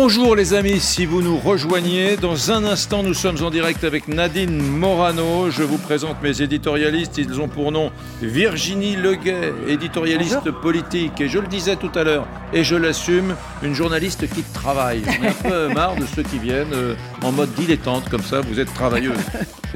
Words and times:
Bonjour 0.00 0.36
les 0.36 0.54
amis, 0.54 0.78
si 0.78 1.06
vous 1.06 1.22
nous 1.22 1.36
rejoignez, 1.36 2.16
dans 2.16 2.52
un 2.52 2.62
instant 2.62 3.02
nous 3.02 3.14
sommes 3.14 3.42
en 3.42 3.50
direct 3.50 3.82
avec 3.82 4.06
Nadine 4.06 4.56
Morano. 4.62 5.50
Je 5.50 5.64
vous 5.64 5.76
présente 5.76 6.22
mes 6.22 6.40
éditorialistes, 6.40 7.18
ils 7.18 7.40
ont 7.40 7.48
pour 7.48 7.72
nom 7.72 7.90
Virginie 8.22 8.94
Leguet, 8.94 9.52
éditorialiste 9.66 10.52
politique, 10.52 11.20
et 11.20 11.28
je 11.28 11.40
le 11.40 11.48
disais 11.48 11.74
tout 11.74 11.90
à 11.96 12.04
l'heure, 12.04 12.28
et 12.52 12.62
je 12.62 12.76
l'assume, 12.76 13.34
une 13.64 13.74
journaliste 13.74 14.32
qui 14.32 14.44
travaille. 14.44 15.02
On 15.04 15.24
est 15.24 15.28
un 15.30 15.32
peu 15.50 15.74
marre 15.74 15.96
de 15.96 16.06
ceux 16.06 16.22
qui 16.22 16.38
viennent 16.38 16.74
euh, 16.74 16.94
en 17.22 17.32
mode 17.32 17.52
dilettante, 17.54 18.08
comme 18.08 18.22
ça 18.22 18.40
vous 18.40 18.60
êtes 18.60 18.72
travailleuse. 18.74 19.16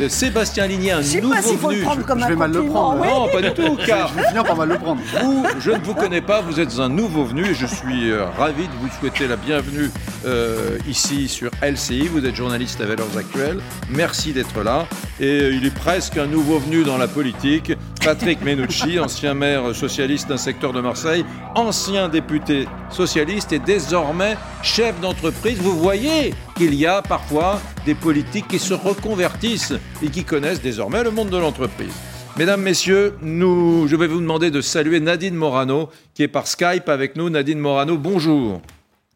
Euh, 0.00 0.08
Sébastien 0.08 0.66
Ligné, 0.66 0.92
un 0.92 1.02
Je 1.02 1.06
sais 1.06 1.20
nouveau 1.20 1.34
pas 1.34 1.42
s'il 1.42 1.58
faut 1.58 1.68
venu. 1.68 1.80
le 1.80 1.84
prendre 1.84 2.06
comme 2.06 2.18
je 2.20 2.24
un 2.24 2.28
vais 2.28 2.34
mal 2.36 2.50
le 2.50 2.56
compliment, 2.60 2.80
prendre. 2.82 3.02
oui. 3.02 3.08
Non, 3.08 3.28
pas 3.28 3.42
du 3.42 3.52
tout, 3.52 3.76
car 3.86 4.08
Je 4.08 4.14
vais 4.14 4.26
finir 4.28 4.42
par 4.44 4.56
mal 4.56 4.68
le 4.70 4.78
prendre. 4.78 5.00
vous, 5.22 5.46
je 5.60 5.70
ne 5.70 5.78
vous 5.80 5.94
connais 5.94 6.22
pas, 6.22 6.40
vous 6.40 6.60
êtes 6.60 6.78
un 6.78 6.88
nouveau 6.88 7.24
venu 7.26 7.44
et 7.44 7.54
je 7.54 7.66
suis 7.66 8.10
euh, 8.10 8.24
ravi 8.38 8.62
de 8.68 8.72
vous 8.80 8.88
souhaiter 8.98 9.28
la 9.28 9.36
bienvenue 9.36 9.90
euh, 10.24 10.78
ici 10.88 11.28
sur 11.28 11.50
LCI. 11.62 12.08
Vous 12.08 12.24
êtes 12.24 12.34
journaliste 12.34 12.80
à 12.80 12.86
Valeurs 12.86 13.18
Actuelles. 13.18 13.58
Merci 13.90 14.32
d'être 14.32 14.62
là. 14.62 14.86
Et 15.20 15.26
euh, 15.42 15.52
il 15.52 15.66
est 15.66 15.74
presque 15.74 16.16
un 16.16 16.26
nouveau 16.26 16.58
venu 16.58 16.84
dans 16.84 16.96
la 16.96 17.06
politique. 17.06 17.72
Patrick 18.04 18.42
Menucci, 18.42 18.98
ancien 18.98 19.32
maire 19.32 19.76
socialiste 19.76 20.28
d'un 20.28 20.36
secteur 20.36 20.72
de 20.72 20.80
Marseille, 20.80 21.24
ancien 21.54 22.08
député 22.08 22.66
socialiste 22.90 23.52
et 23.52 23.60
désormais 23.60 24.36
chef 24.64 25.00
d'entreprise. 25.00 25.58
Vous 25.58 25.78
voyez 25.78 26.34
qu'il 26.56 26.74
y 26.74 26.84
a 26.84 27.00
parfois 27.00 27.60
des 27.86 27.94
politiques 27.94 28.48
qui 28.48 28.58
se 28.58 28.74
reconvertissent 28.74 29.74
et 30.02 30.08
qui 30.08 30.24
connaissent 30.24 30.60
désormais 30.60 31.04
le 31.04 31.12
monde 31.12 31.30
de 31.30 31.36
l'entreprise. 31.36 31.94
Mesdames, 32.36 32.62
Messieurs, 32.62 33.14
nous, 33.22 33.86
je 33.86 33.94
vais 33.94 34.08
vous 34.08 34.20
demander 34.20 34.50
de 34.50 34.60
saluer 34.60 34.98
Nadine 34.98 35.36
Morano, 35.36 35.88
qui 36.14 36.24
est 36.24 36.28
par 36.28 36.48
Skype 36.48 36.88
avec 36.88 37.14
nous. 37.14 37.30
Nadine 37.30 37.60
Morano, 37.60 37.96
bonjour. 37.96 38.62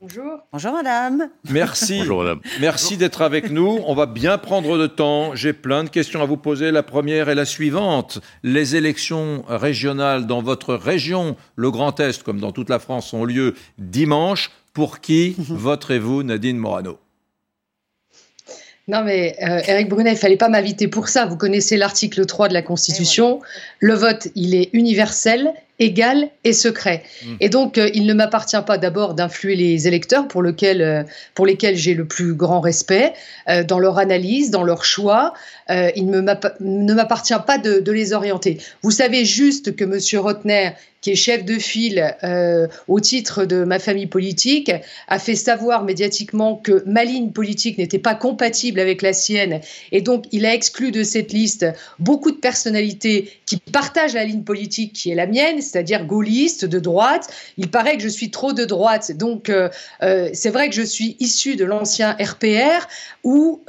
Bonjour. 0.08 0.38
Bonjour 0.52 0.72
madame. 0.72 1.30
Merci. 1.50 1.98
Bonjour 1.98 2.22
madame. 2.22 2.40
Merci 2.60 2.96
d'être 2.96 3.22
avec 3.22 3.50
nous. 3.50 3.80
On 3.86 3.94
va 3.96 4.06
bien 4.06 4.38
prendre 4.38 4.78
de 4.78 4.86
temps. 4.86 5.34
J'ai 5.34 5.52
plein 5.52 5.82
de 5.82 5.88
questions 5.88 6.22
à 6.22 6.26
vous 6.26 6.36
poser. 6.36 6.70
La 6.70 6.84
première 6.84 7.28
est 7.28 7.34
la 7.34 7.44
suivante. 7.44 8.20
Les 8.44 8.76
élections 8.76 9.42
régionales 9.48 10.28
dans 10.28 10.42
votre 10.42 10.76
région, 10.76 11.34
le 11.56 11.72
Grand 11.72 11.98
Est, 11.98 12.22
comme 12.22 12.38
dans 12.38 12.52
toute 12.52 12.68
la 12.68 12.78
France, 12.78 13.12
ont 13.14 13.24
lieu 13.24 13.54
dimanche. 13.78 14.52
Pour 14.74 15.00
qui 15.00 15.34
voterez-vous, 15.38 16.22
Nadine 16.22 16.58
Morano? 16.58 17.00
Non 18.86 19.02
mais 19.02 19.34
euh, 19.42 19.60
Eric 19.66 19.88
Brunet, 19.88 20.12
il 20.12 20.18
fallait 20.18 20.36
pas 20.36 20.48
m'inviter 20.48 20.86
pour 20.86 21.08
ça. 21.08 21.26
Vous 21.26 21.36
connaissez 21.36 21.76
l'article 21.76 22.26
3 22.26 22.46
de 22.46 22.54
la 22.54 22.62
Constitution. 22.62 23.40
Le 23.80 23.94
vote, 23.94 24.28
il 24.36 24.54
est 24.54 24.70
universel, 24.72 25.52
égal 25.78 26.30
et 26.44 26.52
secret. 26.52 27.02
Mm. 27.24 27.34
Et 27.40 27.48
donc, 27.48 27.78
euh, 27.78 27.90
il 27.94 28.06
ne 28.06 28.14
m'appartient 28.14 28.60
pas 28.66 28.78
d'abord 28.78 29.14
d'influer 29.14 29.56
les 29.56 29.86
électeurs 29.86 30.26
pour, 30.28 30.42
lequel, 30.42 30.80
euh, 30.80 31.02
pour 31.34 31.46
lesquels 31.46 31.76
j'ai 31.76 31.94
le 31.94 32.06
plus 32.06 32.34
grand 32.34 32.60
respect 32.60 33.12
euh, 33.48 33.62
dans 33.62 33.78
leur 33.78 33.98
analyse, 33.98 34.50
dans 34.50 34.62
leur 34.62 34.84
choix. 34.84 35.34
Euh, 35.70 35.90
il 35.96 36.06
ne 36.06 36.20
m'appa- 36.20 36.54
ne 36.60 36.94
m'appartient 36.94 37.34
pas 37.46 37.58
de, 37.58 37.90
les 37.90 38.12
orienter. 38.12 38.58
Vous 38.82 38.90
savez 38.90 39.24
juste 39.24 39.74
que 39.74 39.84
Monsieur 39.84 40.20
Rotner, 40.20 40.70
qui 41.00 41.12
est 41.12 41.16
chef 41.16 41.44
de 41.44 41.54
file 41.58 42.16
euh, 42.24 42.66
au 42.88 43.00
titre 43.00 43.44
de 43.44 43.64
ma 43.64 43.78
famille 43.78 44.06
politique, 44.06 44.72
a 45.08 45.18
fait 45.18 45.34
savoir 45.34 45.84
médiatiquement 45.84 46.56
que 46.56 46.82
ma 46.86 47.04
ligne 47.04 47.30
politique 47.30 47.78
n'était 47.78 47.98
pas 47.98 48.14
compatible 48.14 48.80
avec 48.80 49.02
la 49.02 49.12
sienne. 49.12 49.60
Et 49.92 50.00
donc, 50.00 50.24
il 50.32 50.44
a 50.46 50.54
exclu 50.54 50.90
de 50.90 51.02
cette 51.02 51.32
liste 51.32 51.66
beaucoup 51.98 52.32
de 52.32 52.36
personnalités 52.36 53.30
qui 53.46 53.56
partagent 53.56 54.14
la 54.14 54.24
ligne 54.24 54.42
politique 54.42 54.92
qui 54.92 55.10
est 55.10 55.14
la 55.14 55.26
mienne, 55.26 55.60
c'est-à-dire 55.62 56.04
gaulliste, 56.04 56.64
de 56.64 56.78
droite. 56.78 57.28
Il 57.56 57.70
paraît 57.70 57.96
que 57.96 58.02
je 58.02 58.08
suis 58.08 58.30
trop 58.30 58.52
de 58.52 58.64
droite. 58.64 59.12
Donc, 59.16 59.48
euh, 59.48 59.68
c'est 60.32 60.50
vrai 60.50 60.68
que 60.68 60.74
je 60.74 60.82
suis 60.82 61.16
issu 61.20 61.56
de 61.56 61.64
l'ancien 61.64 62.16
RPR, 62.20 62.88
où, 63.24 63.60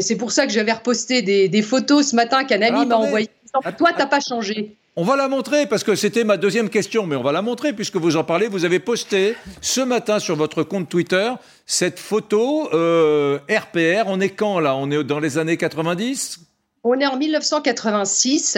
c'est 0.00 0.16
pour 0.16 0.32
ça 0.32 0.46
que 0.46 0.52
j'avais 0.52 0.72
reposté 0.90 1.22
des, 1.22 1.48
des 1.48 1.62
photos 1.62 2.10
ce 2.10 2.16
matin 2.16 2.44
qu'un 2.44 2.62
ami 2.62 2.86
m'a 2.86 2.96
envoyé. 2.96 3.28
Toi, 3.78 3.90
t'as 3.96 4.06
pas 4.06 4.20
changé. 4.20 4.76
On 4.96 5.04
va 5.04 5.16
la 5.16 5.28
montrer 5.28 5.66
parce 5.66 5.84
que 5.84 5.94
c'était 5.94 6.24
ma 6.24 6.36
deuxième 6.36 6.68
question, 6.68 7.06
mais 7.06 7.16
on 7.16 7.22
va 7.22 7.32
la 7.32 7.42
montrer 7.42 7.72
puisque 7.72 7.96
vous 7.96 8.16
en 8.16 8.24
parlez. 8.24 8.48
Vous 8.48 8.64
avez 8.64 8.80
posté 8.80 9.36
ce 9.60 9.80
matin 9.80 10.18
sur 10.18 10.36
votre 10.36 10.62
compte 10.62 10.88
Twitter 10.88 11.32
cette 11.64 12.00
photo 12.00 12.68
euh, 12.74 13.38
RPR. 13.48 14.06
On 14.06 14.20
est 14.20 14.30
quand 14.30 14.58
là? 14.58 14.74
On 14.74 14.90
est 14.90 15.04
dans 15.04 15.20
les 15.20 15.38
années 15.38 15.56
90 15.56 16.40
On 16.82 16.98
est 16.98 17.06
en 17.06 17.18
1986 17.18 18.56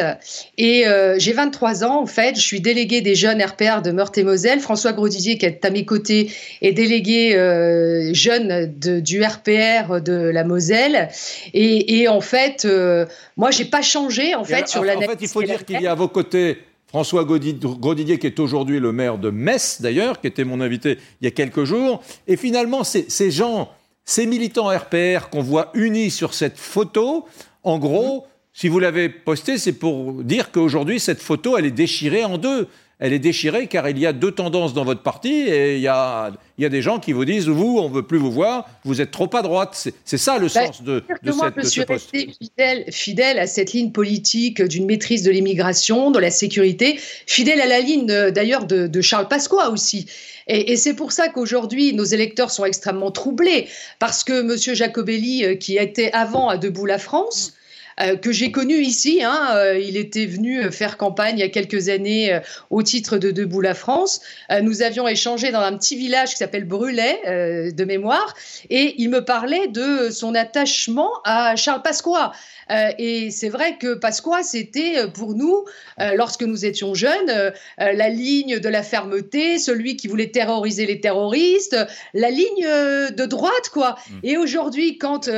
et 0.56 0.87
euh, 0.87 1.16
j'ai 1.19 1.33
23 1.33 1.83
ans 1.83 2.00
en 2.03 2.06
fait. 2.06 2.37
Je 2.37 2.41
suis 2.41 2.60
délégué 2.60 3.00
des 3.00 3.16
jeunes 3.16 3.43
RPR 3.43 3.83
de 3.83 3.91
Meurthe-et-Moselle. 3.91 4.60
François 4.60 4.93
Grosdidier, 4.93 5.38
qui 5.38 5.47
est 5.47 5.65
à 5.65 5.71
mes 5.71 5.84
côtés, 5.84 6.31
est 6.61 6.71
délégué 6.72 7.34
euh, 7.34 8.15
jeune 8.15 8.72
de- 8.78 9.00
du 9.00 9.25
RPR 9.25 10.00
de 10.00 10.12
la 10.12 10.44
Moselle. 10.44 11.09
Et, 11.53 12.00
et 12.00 12.06
en 12.09 12.21
fait, 12.21 12.65
euh, 12.65 13.06
moi, 13.37 13.50
j'ai 13.50 13.65
pas 13.65 13.82
changé 13.82 14.37
en 14.37 14.43
Et 14.44 14.47
fait 14.47 14.55
alors, 14.55 14.69
sur 14.69 14.84
la. 14.84 14.97
En 14.97 15.00
fait, 15.00 15.19
il 15.21 15.27
faut 15.28 15.43
dire 15.43 15.65
qu'il 15.65 15.81
y 15.81 15.88
a 15.88 15.91
à 15.91 15.97
vos 15.97 16.06
côtés 16.09 16.59
François 16.87 17.25
Grosdidier, 17.25 18.21
qui 18.21 18.27
est 18.28 18.38
aujourd'hui 18.38 18.78
le 18.78 18.93
maire 18.93 19.19
de 19.19 19.31
Metz, 19.31 19.78
d'ailleurs, 19.81 20.21
qui 20.21 20.28
était 20.28 20.44
mon 20.44 20.61
invité 20.61 20.99
il 21.21 21.25
y 21.25 21.28
a 21.28 21.32
quelques 21.32 21.65
jours. 21.65 22.00
Et 22.28 22.37
finalement, 22.37 22.84
ces 22.84 23.31
gens, 23.32 23.69
ces 24.05 24.27
militants 24.27 24.69
RPR 24.69 25.28
qu'on 25.28 25.43
voit 25.43 25.71
unis 25.75 26.12
sur 26.12 26.34
cette 26.34 26.56
photo, 26.59 27.25
en 27.62 27.78
gros, 27.78 28.27
si 28.53 28.69
vous 28.69 28.78
l'avez 28.78 29.09
postée, 29.09 29.59
c'est 29.59 29.73
pour 29.73 30.23
dire 30.25 30.50
qu'aujourd'hui, 30.50 31.00
cette 31.00 31.23
photo, 31.23 31.56
elle 31.56 31.67
est 31.67 31.71
déchirée 31.71 32.25
en 32.25 32.39
deux. 32.39 32.69
Elle 33.04 33.12
est 33.12 33.18
déchirée 33.18 33.66
car 33.66 33.88
il 33.88 33.98
y 33.98 34.06
a 34.06 34.12
deux 34.12 34.30
tendances 34.30 34.74
dans 34.74 34.84
votre 34.84 35.02
parti 35.02 35.32
et 35.32 35.74
il 35.74 35.80
y 35.82 35.88
a, 35.88 36.30
il 36.56 36.62
y 36.62 36.64
a 36.64 36.68
des 36.68 36.82
gens 36.82 37.00
qui 37.00 37.12
vous 37.12 37.24
disent, 37.24 37.48
vous, 37.48 37.78
on 37.80 37.88
veut 37.88 38.04
plus 38.04 38.16
vous 38.18 38.30
voir, 38.30 38.68
vous 38.84 39.00
êtes 39.00 39.10
trop 39.10 39.28
à 39.34 39.42
droite. 39.42 39.70
C'est- 39.72 39.92
C'est 40.04 40.18
ça 40.18 40.38
le 40.38 40.46
Bah, 40.46 40.66
sens 40.66 40.82
de, 40.84 41.02
de 41.24 41.32
moi, 41.32 41.46
cette, 41.46 41.54
je 41.56 41.60
de 41.60 41.64
ce 41.64 41.70
suis 41.70 41.84
poste. 41.84 42.10
restée 42.12 42.32
fidèle, 42.40 42.84
fidèle 42.92 43.38
à 43.40 43.48
cette 43.48 43.72
ligne 43.72 43.90
politique 43.90 44.62
d'une 44.62 44.86
maîtrise 44.86 45.24
de 45.24 45.32
l'immigration, 45.32 46.12
de 46.12 46.20
la 46.20 46.30
sécurité, 46.30 46.98
fidèle 47.26 47.60
à 47.60 47.66
la 47.66 47.80
ligne 47.80 48.08
euh, 48.08 48.30
d'ailleurs 48.30 48.66
de, 48.66 48.86
de 48.86 49.00
Charles 49.00 49.26
Pasqua 49.26 49.70
aussi. 49.70 50.06
Et, 50.46 50.70
et 50.72 50.76
c'est 50.76 50.94
pour 50.94 51.10
ça 51.10 51.28
qu'aujourd'hui, 51.28 51.92
nos 51.94 52.04
électeurs 52.04 52.52
sont 52.52 52.64
extrêmement 52.64 53.10
troublés, 53.10 53.66
parce 53.98 54.22
que 54.22 54.42
M. 54.42 54.74
Jacobelli, 54.76 55.44
euh, 55.44 55.54
qui 55.56 55.76
était 55.76 56.12
avant 56.12 56.48
à 56.48 56.56
Debout 56.56 56.86
la 56.86 56.98
France, 56.98 57.54
euh, 58.00 58.16
que 58.16 58.32
j'ai 58.32 58.50
connu 58.50 58.76
ici. 58.80 59.22
Hein, 59.22 59.48
euh, 59.54 59.78
il 59.78 59.97
était 59.97 60.26
venu 60.26 60.70
faire 60.70 60.97
campagne 60.97 61.38
il 61.38 61.41
y 61.41 61.44
a 61.44 61.48
quelques 61.48 61.88
années 61.88 62.32
euh, 62.32 62.41
au 62.70 62.82
titre 62.82 63.19
de 63.19 63.30
Debout 63.30 63.60
la 63.60 63.75
France. 63.75 64.20
Euh, 64.50 64.60
nous 64.60 64.82
avions 64.82 65.08
échangé 65.08 65.50
dans 65.50 65.60
un 65.60 65.76
petit 65.76 65.97
village 65.97 66.31
qui 66.31 66.36
s'appelle 66.36 66.66
euh, 66.72 67.70
de 67.70 67.84
mémoire, 67.84 68.34
et 68.70 68.94
il 68.98 69.10
me 69.10 69.25
parlait 69.25 69.69
de 69.69 70.10
son 70.10 70.34
attachement 70.34 71.10
à 71.25 71.56
Charles 71.56 71.82
Pasqua. 71.82 72.32
Euh, 72.72 72.91
et 72.99 73.31
c'est 73.31 73.49
vrai 73.49 73.77
que 73.78 73.94
Pasqua, 73.94 74.43
c'était 74.43 74.99
euh, 74.99 75.06
pour 75.09 75.34
nous, 75.34 75.65
euh, 76.00 76.15
lorsque 76.15 76.43
nous 76.43 76.65
étions 76.65 76.94
jeunes, 76.94 77.31
euh, 77.31 77.50
la 77.78 78.09
ligne 78.09 78.59
de 78.59 78.69
la 78.69 78.83
fermeté, 78.83 79.59
celui 79.59 79.97
qui 79.97 80.09
voulait 80.09 80.31
terroriser 80.31 80.87
les 80.87 81.00
terroristes, 81.00 81.77
la 82.15 82.31
ligne 82.31 82.65
de 82.65 83.27
droite, 83.27 83.69
quoi. 83.72 83.97
Mm. 84.09 84.19
Et 84.22 84.37
aujourd'hui, 84.37 84.99
quand 84.99 85.28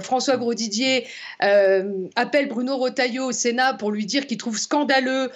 François 0.00 0.36
Grosdidier 0.36 1.06
appelle 1.40 2.48
Bruno 2.48 2.76
Retailleau 2.76 3.26
au 3.26 3.32
Sénat 3.32 3.74
pour 3.74 3.90
lui 3.90 4.06
dire 4.06 4.26
qu'il 4.26 4.38
trouve 4.38 4.58
scandaleux 4.58 5.30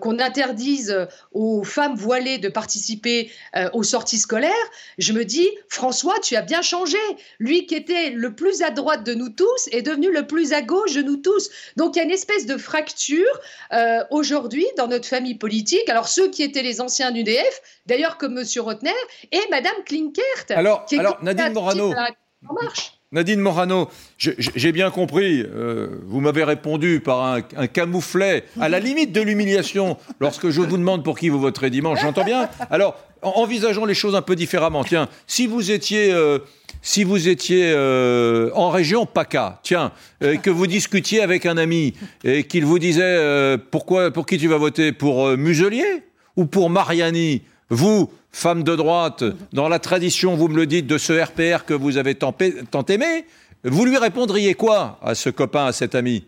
qu'on 0.00 0.18
interdise 0.18 1.06
aux 1.32 1.62
femmes 1.64 1.94
voilées 1.94 2.38
de 2.38 2.48
participer 2.48 3.30
aux 3.72 3.82
sorties 3.82 4.18
scolaires, 4.18 4.50
je 4.98 5.12
me 5.12 5.24
dis, 5.24 5.48
François, 5.68 6.18
tu 6.22 6.36
as 6.36 6.42
bien 6.42 6.62
changé. 6.62 6.98
Lui 7.38 7.66
qui 7.66 7.74
était 7.74 8.10
le 8.10 8.34
plus 8.34 8.62
à 8.62 8.70
droite 8.70 9.04
de 9.04 9.14
nous 9.14 9.30
tous 9.30 9.68
est 9.72 9.82
devenu 9.82 10.10
le 10.12 10.26
plus 10.26 10.52
à 10.52 10.62
gauche 10.62 10.71
de 10.72 11.02
nous 11.02 11.16
tous. 11.18 11.50
Donc 11.76 11.94
il 11.96 11.98
y 11.98 12.02
a 12.02 12.04
une 12.04 12.10
espèce 12.10 12.46
de 12.46 12.56
fracture 12.56 13.26
euh, 13.72 14.02
aujourd'hui 14.10 14.66
dans 14.76 14.88
notre 14.88 15.06
famille 15.06 15.34
politique. 15.36 15.88
Alors 15.88 16.08
ceux 16.08 16.28
qui 16.30 16.42
étaient 16.42 16.62
les 16.62 16.80
anciens 16.80 17.10
d'UDF, 17.12 17.60
d'ailleurs 17.86 18.16
comme 18.18 18.38
M. 18.38 18.44
Rotner 18.58 18.90
et 19.30 19.40
Mme 19.50 19.72
Klinkert, 19.86 20.24
Alors, 20.50 20.84
qui 20.86 20.96
est 20.96 20.98
alors 20.98 21.18
candidate 21.18 21.36
Nadine 21.36 21.54
Morano, 21.54 21.94
En 22.48 22.54
marche. 22.54 22.94
Nadine 23.12 23.40
Morano, 23.40 23.90
j'ai 24.16 24.72
bien 24.72 24.90
compris, 24.90 25.42
euh, 25.42 25.98
vous 26.06 26.20
m'avez 26.20 26.44
répondu 26.44 27.00
par 27.04 27.22
un, 27.22 27.40
un 27.58 27.66
camouflet, 27.66 28.44
à 28.58 28.70
la 28.70 28.80
limite 28.80 29.12
de 29.12 29.20
l'humiliation, 29.20 29.98
lorsque 30.18 30.48
je 30.48 30.62
vous 30.62 30.78
demande 30.78 31.04
pour 31.04 31.18
qui 31.18 31.28
vous 31.28 31.38
voterez 31.38 31.68
dimanche, 31.68 32.00
j'entends 32.00 32.24
bien. 32.24 32.48
Alors, 32.70 32.96
en- 33.20 33.32
envisageons 33.42 33.84
les 33.84 33.92
choses 33.92 34.14
un 34.14 34.22
peu 34.22 34.34
différemment. 34.34 34.82
Tiens, 34.82 35.10
si 35.26 35.46
vous 35.46 35.70
étiez, 35.70 36.10
euh, 36.10 36.38
si 36.82 37.04
vous 37.04 37.28
étiez 37.28 37.72
euh, 37.72 38.50
en 38.54 38.70
région 38.70 39.06
PACA, 39.06 39.60
tiens, 39.62 39.92
euh, 40.22 40.36
que 40.36 40.50
vous 40.50 40.66
discutiez 40.66 41.22
avec 41.22 41.46
un 41.46 41.56
ami 41.56 41.94
et 42.24 42.44
qu'il 42.44 42.66
vous 42.66 42.80
disait 42.80 43.02
euh, 43.04 43.56
pourquoi, 43.70 44.10
pour 44.10 44.26
qui 44.26 44.36
tu 44.36 44.48
vas 44.48 44.58
voter? 44.58 44.92
Pour 44.92 45.28
Muselier 45.36 46.02
ou 46.36 46.44
pour 46.44 46.68
Mariani? 46.68 47.42
Vous, 47.70 48.10
femme 48.32 48.64
de 48.64 48.76
droite, 48.76 49.24
dans 49.52 49.68
la 49.68 49.78
tradition, 49.78 50.34
vous 50.34 50.48
me 50.48 50.56
le 50.56 50.66
dites, 50.66 50.86
de 50.86 50.98
ce 50.98 51.12
RPR 51.12 51.64
que 51.64 51.72
vous 51.72 51.96
avez 51.96 52.16
tant, 52.16 52.34
aimé, 52.88 53.24
vous 53.64 53.84
lui 53.84 53.96
répondriez 53.96 54.54
quoi 54.54 54.98
à 55.02 55.14
ce 55.14 55.30
copain, 55.30 55.66
à 55.66 55.72
cet 55.72 55.94
ami? 55.94 56.24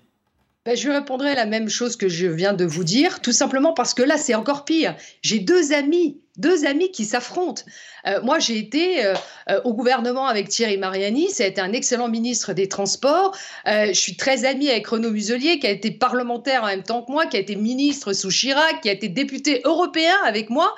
Ben, 0.64 0.76
je 0.76 0.88
répondrai 0.88 1.34
la 1.34 1.44
même 1.44 1.68
chose 1.68 1.96
que 1.96 2.08
je 2.08 2.26
viens 2.26 2.54
de 2.54 2.64
vous 2.64 2.84
dire, 2.84 3.20
tout 3.20 3.32
simplement 3.32 3.74
parce 3.74 3.92
que 3.92 4.02
là, 4.02 4.16
c'est 4.16 4.34
encore 4.34 4.64
pire. 4.64 4.96
J'ai 5.20 5.40
deux 5.40 5.74
amis 5.74 6.22
deux 6.36 6.64
amis 6.64 6.90
qui 6.90 7.04
s'affrontent. 7.04 7.62
Euh, 8.06 8.20
moi, 8.22 8.38
j'ai 8.38 8.58
été 8.58 9.04
euh, 9.04 9.14
euh, 9.48 9.60
au 9.64 9.72
gouvernement 9.72 10.26
avec 10.26 10.48
Thierry 10.48 10.76
Mariani, 10.76 11.30
ça 11.30 11.44
a 11.44 11.46
été 11.46 11.60
un 11.60 11.72
excellent 11.72 12.08
ministre 12.08 12.52
des 12.52 12.68
Transports. 12.68 13.36
je 13.66 13.92
suis 13.92 14.16
très 14.16 14.44
amie 14.44 14.68
avec 14.68 14.86
Renaud 14.86 15.10
Muselier, 15.10 15.58
qui 15.58 15.66
a 15.66 15.70
été 15.70 15.90
parlementaire 15.90 16.64
en 16.64 16.66
même 16.66 16.82
temps 16.82 17.02
que 17.02 17.12
moi, 17.12 17.26
qui 17.26 17.36
a 17.36 17.40
été 17.40 17.56
ministre 17.56 18.12
sous 18.12 18.30
Chirac, 18.30 18.80
qui 18.82 18.88
a 18.88 18.92
été 18.92 19.08
député 19.08 19.62
européen 19.64 20.16
avec 20.24 20.50
moi. 20.50 20.74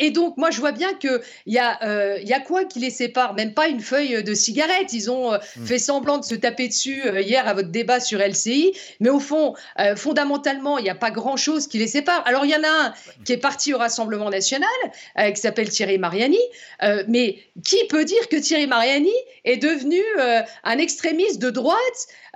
et 0.00 0.10
donc, 0.10 0.36
moi, 0.36 0.50
je 0.50 0.60
vois 0.60 0.72
bien 0.72 0.94
qu'il 0.94 1.20
y, 1.46 1.58
a, 1.58 2.18
y 2.20 2.32
a 2.32 2.40
quoi 2.40 2.64
qui 2.64 2.78
les 2.78 2.90
sépare? 2.90 3.34
Même 3.34 3.54
pas 3.54 3.68
une 3.68 3.80
feuille 3.80 4.22
de 4.22 4.34
cigarette. 4.34 4.92
Ils 4.92 5.10
ont 5.10 5.32
mmh. 5.32 5.66
fait 5.66 5.78
semblant 5.78 6.18
de 6.18 6.24
se 6.24 6.34
taper 6.34 6.68
dessus 6.68 7.02
hier 7.20 7.46
à 7.46 7.54
votre 7.54 7.68
débat 7.68 8.00
sur 8.00 8.18
LCI. 8.18 8.72
Mais 9.00 9.10
au 9.10 9.20
fond, 9.20 9.54
fondamentalement, 9.96 10.78
il 10.78 10.84
n'y 10.84 10.90
a 10.90 10.94
pas 10.94 11.10
grand-chose 11.10 11.66
qui 11.66 11.78
les 11.78 11.88
sépare. 11.88 12.22
Alors, 12.26 12.44
il 12.44 12.50
y 12.50 12.56
en 12.56 12.64
a 12.64 12.86
un 12.86 12.94
qui 13.24 13.32
est 13.32 13.38
parti 13.38 13.74
au 13.74 13.78
Rassemblement 13.78 14.30
national, 14.30 14.68
qui 15.16 15.40
s'appelle 15.40 15.68
Thierry 15.68 15.98
Mariani. 15.98 16.38
Euh, 16.82 17.04
mais 17.08 17.38
qui 17.64 17.78
peut 17.88 18.04
dire 18.04 18.28
que 18.28 18.36
Thierry 18.36 18.66
Mariani 18.66 19.12
est 19.44 19.56
devenu 19.56 20.00
euh, 20.18 20.42
un 20.64 20.78
extrémiste 20.78 21.40
de 21.40 21.50
droite, 21.50 21.78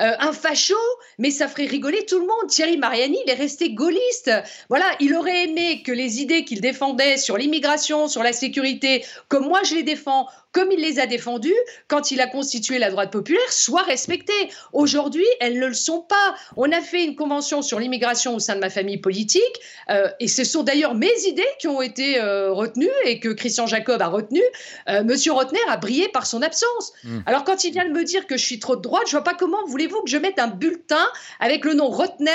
euh, 0.01 0.13
un 0.19 0.33
facho 0.33 0.75
Mais 1.19 1.31
ça 1.31 1.47
ferait 1.47 1.67
rigoler 1.67 2.07
tout 2.07 2.19
le 2.19 2.27
monde. 2.27 2.49
Thierry 2.49 2.79
Mariani, 2.79 3.19
il 3.27 3.31
est 3.31 3.35
resté 3.35 3.73
gaulliste. 3.75 4.31
Voilà, 4.69 4.87
il 5.01 5.15
aurait 5.15 5.45
aimé 5.45 5.83
que 5.83 5.93
les 5.93 6.21
idées 6.23 6.45
qu'il 6.45 6.61
défendait 6.61 7.19
sur 7.19 7.37
l'immigration, 7.37 8.09
sur 8.09 8.23
la 8.23 8.33
sécurité, 8.33 9.05
comme 9.29 9.47
moi 9.47 9.61
je 9.63 9.75
les 9.75 9.83
défends, 9.83 10.27
comme 10.53 10.73
il 10.73 10.81
les 10.81 10.99
a 10.99 11.07
défendues 11.07 11.55
quand 11.89 12.11
il 12.11 12.21
a 12.21 12.27
constitué 12.27 12.79
la 12.79 12.91
droite 12.91 13.11
populaire, 13.11 13.41
soient 13.51 13.83
respectées. 13.83 14.51
Aujourd'hui, 14.73 15.27
elles 15.41 15.59
ne 15.59 15.67
le 15.67 15.75
sont 15.75 16.01
pas. 16.01 16.35
On 16.57 16.71
a 16.73 16.81
fait 16.81 17.05
une 17.05 17.17
convention 17.17 17.63
sur 17.63 17.79
l'immigration 17.79 18.35
au 18.35 18.39
sein 18.39 18.55
de 18.55 18.61
ma 18.61 18.71
famille 18.71 18.99
politique, 18.99 19.43
euh, 19.91 20.09
et 20.21 20.29
ce 20.29 20.45
sont 20.45 20.63
d'ailleurs 20.63 20.95
mes 20.95 21.13
idées 21.27 21.47
qui 21.59 21.69
ont 21.69 21.83
été 21.83 22.21
euh, 22.21 22.53
retenues 22.53 22.89
et 23.05 23.21
que 23.21 23.29
Christian 23.29 23.67
Jacob 23.67 24.01
a 24.03 24.09
retenues. 24.09 24.41
Euh, 24.89 25.05
Monsieur 25.05 25.33
Rotner 25.33 25.61
a 25.69 25.77
brillé 25.77 26.09
par 26.09 26.27
son 26.27 26.43
absence. 26.43 26.93
Hmm. 27.05 27.21
Alors 27.27 27.45
quand 27.45 27.65
il 27.65 27.73
vient 27.73 27.87
de 27.87 27.93
me 27.93 28.05
dire 28.05 28.27
que 28.27 28.37
je 28.37 28.45
suis 28.45 28.59
trop 28.59 28.77
de 28.77 28.83
droite, 28.83 29.05
je 29.07 29.13
vois 29.13 29.25
pas 29.25 29.35
comment 29.35 29.65
voulez-vous 29.67 30.03
que 30.03 30.11
je 30.11 30.17
mette 30.17 30.39
un 30.39 30.49
bulletin 30.49 31.07
avec 31.39 31.65
le 31.65 31.75
nom 31.75 31.89
Rotner 31.89 32.31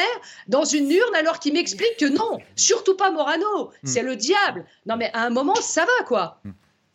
dans 0.48 0.66
une 0.66 0.92
urne 0.92 1.16
alors 1.16 1.40
qu'il 1.40 1.54
m'explique 1.54 1.98
que 2.00 2.06
non, 2.06 2.40
surtout 2.56 2.96
pas 2.96 3.12
Morano, 3.12 3.66
hmm. 3.66 3.88
c'est 3.88 4.04
le 4.04 4.16
diable. 4.16 4.66
Non 4.86 4.98
mais 4.98 5.12
à 5.14 5.24
un 5.24 5.30
moment, 5.30 5.56
ça 5.56 5.82
va 5.82 6.06
quoi. 6.06 6.40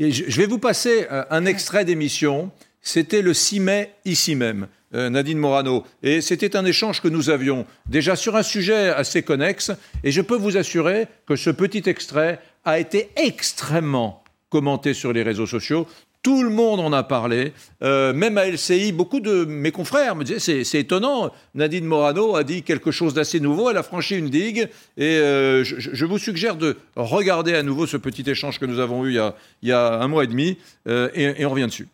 Je 0.00 0.40
vais 0.40 0.46
vous 0.46 0.58
passer 0.58 1.06
euh, 1.12 1.24
un 1.28 1.44
extrait 1.44 1.84
d'émission. 1.84 2.50
C'était 2.80 3.20
le 3.20 3.34
6 3.34 3.60
mai, 3.60 3.92
ici 4.06 4.34
même, 4.34 4.66
euh, 4.94 5.10
Nadine 5.10 5.36
Morano. 5.36 5.84
Et 6.02 6.22
c'était 6.22 6.56
un 6.56 6.64
échange 6.64 7.02
que 7.02 7.08
nous 7.08 7.28
avions 7.28 7.66
déjà 7.86 8.16
sur 8.16 8.34
un 8.34 8.42
sujet 8.42 8.88
assez 8.88 9.22
connexe. 9.22 9.70
Et 10.02 10.10
je 10.10 10.22
peux 10.22 10.36
vous 10.36 10.56
assurer 10.56 11.06
que 11.26 11.36
ce 11.36 11.50
petit 11.50 11.82
extrait 11.84 12.40
a 12.64 12.78
été 12.78 13.10
extrêmement 13.16 14.24
commenté 14.48 14.94
sur 14.94 15.12
les 15.12 15.22
réseaux 15.22 15.46
sociaux. 15.46 15.86
Tout 16.22 16.42
le 16.42 16.50
monde 16.50 16.80
en 16.80 16.92
a 16.92 17.02
parlé, 17.02 17.54
euh, 17.82 18.12
même 18.12 18.36
à 18.36 18.46
LCI, 18.46 18.92
beaucoup 18.92 19.20
de 19.20 19.46
mes 19.46 19.70
confrères 19.70 20.14
me 20.14 20.22
disaient 20.22 20.64
c'est 20.64 20.78
étonnant, 20.78 21.30
Nadine 21.54 21.86
Morano 21.86 22.36
a 22.36 22.44
dit 22.44 22.62
quelque 22.62 22.90
chose 22.90 23.14
d'assez 23.14 23.40
nouveau, 23.40 23.70
elle 23.70 23.78
a 23.78 23.82
franchi 23.82 24.16
une 24.16 24.28
digue, 24.28 24.68
et 24.98 25.16
euh, 25.16 25.64
je, 25.64 26.04
vous 26.04 26.18
suggère 26.18 26.56
de 26.56 26.76
regarder 26.94 27.54
à 27.54 27.62
nouveau 27.62 27.86
ce 27.86 27.96
petit 27.96 28.28
échange 28.28 28.58
que 28.58 28.66
nous 28.66 28.80
avons 28.80 29.06
eu 29.06 29.18
il 29.62 29.68
y 29.68 29.72
a, 29.72 29.94
un 29.94 30.08
mois 30.08 30.24
et 30.24 30.26
demi, 30.26 30.58
euh, 30.88 31.08
et, 31.14 31.46
on 31.46 31.50
revient 31.50 31.66
dessus. 31.66 31.88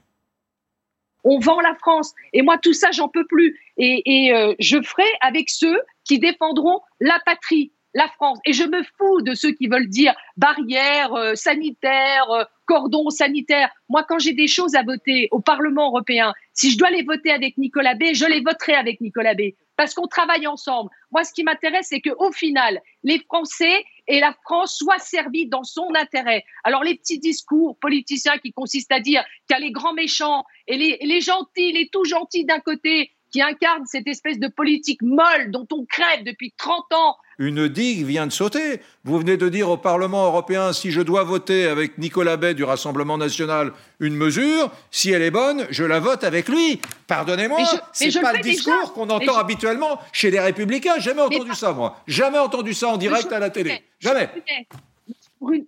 On 1.23 1.39
vend 1.39 1.61
la 1.61 1.77
France, 1.77 2.13
et 2.33 2.43
moi 2.43 2.59
tout 2.59 2.75
ça 2.75 2.91
j'en 2.91 3.09
peux 3.09 3.27
plus, 3.27 3.57
et, 3.77 4.03
et 4.07 4.57
je 4.59 4.83
ferai 4.83 5.07
avec 5.21 5.51
ceux 5.51 5.79
qui 6.05 6.19
défendront 6.19 6.81
la 7.01 7.21
patrie, 7.25 7.71
la 7.97 8.09
France. 8.09 8.39
Et 8.45 8.53
je 8.53 8.63
me 8.63 8.83
fous 8.99 9.23
de 9.23 9.35
ceux 9.35 9.53
qui 9.53 9.69
veulent 9.69 9.89
dire 9.89 10.15
barrière 10.37 11.15
euh, 11.15 11.35
sanitaire, 11.35 12.31
euh, 12.31 12.45
cordon 12.67 13.09
sanitaire. 13.09 13.71
Moi, 13.89 14.05
quand 14.07 14.19
j'ai 14.19 14.35
des 14.35 14.49
choses 14.49 14.75
à 14.75 14.83
voter 14.83 15.29
au 15.31 15.41
Parlement 15.41 15.89
européen, 15.89 16.35
si 16.53 16.71
je 16.71 16.77
dois 16.77 16.91
les 16.91 17.03
voter 17.03 17.31
avec 17.31 17.57
Nicolas 17.57 17.95
B, 17.95 18.13
je 18.13 18.27
les 18.27 18.43
voterai 18.43 18.75
avec 18.75 19.01
Nicolas 19.01 19.35
B. 19.35 19.55
Parce 19.77 19.95
qu'on 19.95 20.09
travaille 20.09 20.47
ensemble. 20.47 20.91
Moi, 21.11 21.25
ce 21.25 21.33
qui 21.33 21.43
m'intéresse, 21.43 21.87
c'est 21.89 22.03
qu'au 22.03 22.33
final, 22.33 22.83
les 23.03 23.19
Français 23.21 23.85
et 24.09 24.21
la 24.21 24.35
France 24.45 24.77
soient 24.77 24.99
servis 24.99 25.47
dans 25.47 25.65
son 25.65 25.89
intérêt. 25.95 26.45
Alors, 26.65 26.85
les 26.85 26.97
petits 26.97 27.19
discours 27.19 27.79
politiciens 27.79 28.37
qui 28.39 28.53
consistent 28.53 28.93
à 28.93 29.01
dire 29.01 29.25
qu'il 29.47 29.57
y 29.57 29.59
a 29.59 29.61
les 29.61 29.73
grands 29.73 29.95
méchants 29.95 30.45
et 30.67 30.77
les, 30.77 30.99
les 31.01 31.21
gentils, 31.23 31.73
les 31.73 31.89
tout 31.89 32.05
gentils 32.05 32.45
d'un 32.45 32.61
côté, 32.61 33.11
qui 33.31 33.43
incarnent 33.43 33.87
cette 33.87 34.07
espèce 34.07 34.39
de 34.39 34.49
politique 34.49 35.03
molle 35.03 35.51
dont 35.51 35.67
on 35.73 35.85
crève 35.85 36.25
depuis 36.25 36.53
30 36.57 36.93
ans 36.93 37.17
une 37.39 37.69
digue 37.69 38.07
vient 38.07 38.27
de 38.27 38.33
sauter. 38.33 38.81
Vous 39.05 39.19
venez 39.19 39.37
de 39.37 39.49
dire 39.49 39.69
au 39.69 39.77
Parlement 39.77 40.25
européen, 40.25 40.73
si 40.73 40.91
je 40.91 41.03
dois 41.03 41.23
voter 41.23 41.67
avec 41.67 41.99
Nicolas 41.99 42.37
Bay 42.37 42.55
du 42.55 42.65
Rassemblement 42.65 43.19
national 43.19 43.73
une 44.01 44.15
mesure, 44.15 44.71
si 44.91 45.11
elle 45.11 45.23
est 45.23 45.31
bonne, 45.31 45.67
je 45.71 45.85
la 45.85 46.01
vote 46.01 46.25
avec 46.25 46.49
lui. 46.49 46.81
Pardonnez-moi, 47.07 47.59
c'est 47.93 48.21
pas 48.21 48.33
le 48.33 48.41
discours 48.41 48.95
qu'on 48.95 49.11
entend 49.11 49.37
habituellement 49.37 50.01
chez 50.13 50.31
les 50.31 50.41
Républicains. 50.41 50.99
Jamais 50.99 51.23
entendu 51.23 51.55
ça, 51.55 51.73
moi. 51.73 52.01
Jamais 52.07 52.39
entendu 52.39 52.73
ça 52.73 52.89
en 52.89 52.97
direct 52.97 53.31
à 53.33 53.39
la 53.39 53.51
télé. 53.51 53.83
Jamais. 54.01 54.31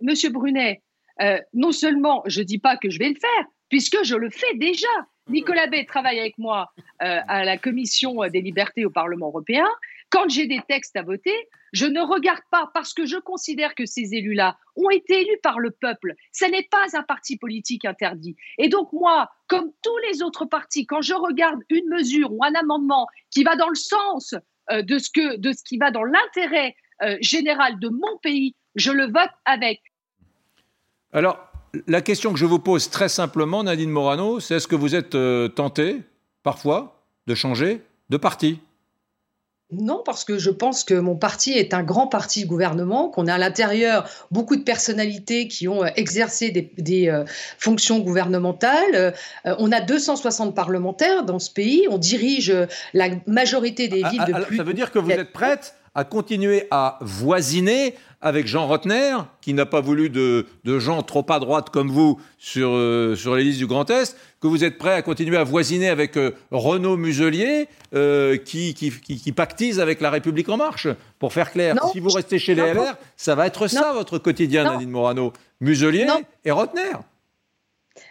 Monsieur 0.01 0.31
Brunet, 0.31 0.81
euh, 1.21 1.39
non 1.53 1.73
seulement 1.73 2.23
je 2.27 2.41
dis 2.41 2.59
pas 2.59 2.77
que 2.77 2.89
je 2.89 2.99
vais 2.99 3.11
le 3.11 3.15
faire, 3.15 3.45
puisque 3.69 3.99
je 4.05 4.17
le 4.17 4.31
fais 4.31 4.55
déjà. 4.57 4.89
Nicolas 5.29 5.67
Bay 5.67 5.85
travaille 5.85 6.19
avec 6.19 6.39
moi 6.39 6.73
euh, 7.03 7.21
à 7.29 7.45
la 7.45 7.59
commission 7.59 8.27
des 8.29 8.41
libertés 8.41 8.85
au 8.85 8.91
Parlement 8.91 9.29
européen. 9.29 9.67
Quand 10.11 10.29
j'ai 10.29 10.47
des 10.47 10.61
textes 10.69 10.97
à 10.97 11.03
voter, 11.03 11.35
je 11.73 11.87
ne 11.87 12.01
regarde 12.01 12.43
pas 12.51 12.71
parce 12.73 12.95
que 12.95 13.05
je 13.05 13.17
considère 13.19 13.75
que 13.75 13.85
ces 13.85 14.15
élus-là 14.15 14.57
ont 14.77 14.91
été 14.91 15.21
élus 15.21 15.39
par 15.43 15.59
le 15.59 15.71
peuple. 15.71 16.15
Ce 16.33 16.47
n'est 16.47 16.67
pas 16.71 16.97
un 16.97 17.03
parti 17.03 17.37
politique 17.37 17.85
interdit. 17.85 18.37
Et 18.57 18.69
donc 18.69 18.93
moi, 18.93 19.31
comme 19.49 19.71
tous 19.83 19.99
les 20.11 20.23
autres 20.23 20.47
partis, 20.47 20.87
quand 20.87 21.03
je 21.03 21.15
regarde 21.15 21.61
une 21.69 21.89
mesure 21.89 22.33
ou 22.33 22.43
un 22.43 22.55
amendement 22.55 23.07
qui 23.31 23.45
va 23.45 23.57
dans 23.57 23.69
le 23.69 23.75
sens 23.75 24.35
euh, 24.71 24.83
de, 24.83 24.99
ce 24.99 25.11
qui 25.65 25.77
va 25.77 25.91
dans 25.91 26.05
l'intérêt 26.05 26.75
euh, 27.03 27.19
général 27.21 27.79
de 27.79 27.89
mon 27.89 28.17
pays, 28.23 28.55
je 28.77 28.93
le 28.93 29.05
vote 29.05 29.31
avec. 29.45 29.83
Alors, 31.13 31.51
la 31.87 32.01
question 32.01 32.33
que 32.33 32.39
je 32.39 32.47
vous 32.47 32.59
pose 32.59 32.91
très 32.91 33.09
simplement, 33.09 33.63
Nadine 33.63 33.91
Morano, 33.91 34.41
c'est 34.41 34.57
est-ce 34.57 34.69
que 34.69 34.77
vous 34.77 34.95
êtes 34.95 35.15
euh, 35.15 35.49
tenté, 35.49 36.03
parfois, 36.43 37.03
de 37.27 37.35
changer 37.35 37.83
de 38.11 38.17
parti? 38.17 38.61
Non, 39.71 40.03
parce 40.03 40.25
que 40.25 40.39
je 40.39 40.49
pense 40.49 40.83
que 40.83 40.95
mon 40.95 41.15
parti 41.15 41.53
est 41.53 41.75
un 41.75 41.83
grand 41.83 42.07
parti 42.07 42.47
gouvernement, 42.47 43.11
qu'on 43.11 43.27
a 43.27 43.35
à 43.35 43.39
l'intérieur 43.39 44.09
beaucoup 44.31 44.57
de 44.57 44.63
personnalités 44.63 45.47
qui 45.47 45.69
ont 45.69 45.85
euh, 45.85 45.89
exercé 45.95 46.51
des, 46.51 47.09
euh, 47.09 47.25
fonctions 47.59 47.99
gouvernementales. 47.99 48.95
Euh, 48.95 49.13
on 49.59 49.71
a 49.71 49.83
260 49.83 50.55
parlementaires 50.55 51.23
dans 51.23 51.39
ce 51.39 51.51
pays. 51.51 51.87
On 51.91 51.99
dirige 51.99 52.55
la 52.95 53.11
majorité 53.27 53.89
des 53.89 54.01
ah, 54.05 54.09
villes 54.09 54.25
de 54.27 54.33
ah, 54.33 54.41
plus. 54.41 54.57
Ça 54.57 54.63
veut 54.63 54.73
dire 54.73 54.91
que 54.91 54.99
vous 54.99 55.11
êtes 55.11 55.33
prête 55.33 55.75
à 55.95 56.05
continuer 56.05 56.67
à 56.71 56.99
voisiner 57.01 57.95
avec 58.21 58.47
Jean 58.47 58.67
Rotner, 58.67 59.17
qui 59.41 59.55
n'a 59.55 59.67
pas 59.67 59.81
voulu 59.81 60.11
de, 60.11 60.47
gens 60.65 61.03
trop 61.03 61.25
à 61.29 61.39
droite 61.39 61.71
comme 61.71 61.91
vous 61.91 62.21
sur, 62.39 62.71
euh, 62.73 63.15
sur 63.17 63.37
les 63.37 63.45
listes 63.45 63.59
du 63.59 63.67
Grand 63.67 63.89
Est, 63.91 64.17
que 64.41 64.47
vous 64.49 64.65
êtes 64.65 64.79
prêt 64.79 64.93
à 64.93 65.03
continuer 65.03 65.37
à 65.37 65.45
voisiner 65.45 65.89
avec 65.89 66.17
euh, 66.17 66.33
Renaud 66.51 66.97
Muselier, 66.97 67.69
euh, 67.95 68.37
qui, 68.37 68.75
qui, 68.75 69.33
pactise 69.33 69.81
avec 69.81 70.01
La 70.01 70.11
République 70.11 70.49
En 70.49 70.57
Marche, 70.57 70.89
pour 71.19 71.33
faire 71.33 71.53
clair. 71.53 71.77
Si 71.93 72.01
vous 72.01 72.11
restez 72.11 72.39
chez 72.39 72.55
les 72.55 72.75
LR, 72.75 72.97
ça 73.17 73.35
va 73.35 73.47
être 73.47 73.69
ça 73.69 73.93
votre 73.93 74.19
quotidien, 74.19 74.65
Nadine 74.65 74.91
Morano. 74.91 75.33
Muselier 75.61 76.07
et 76.45 76.51
Rotner. 76.51 76.93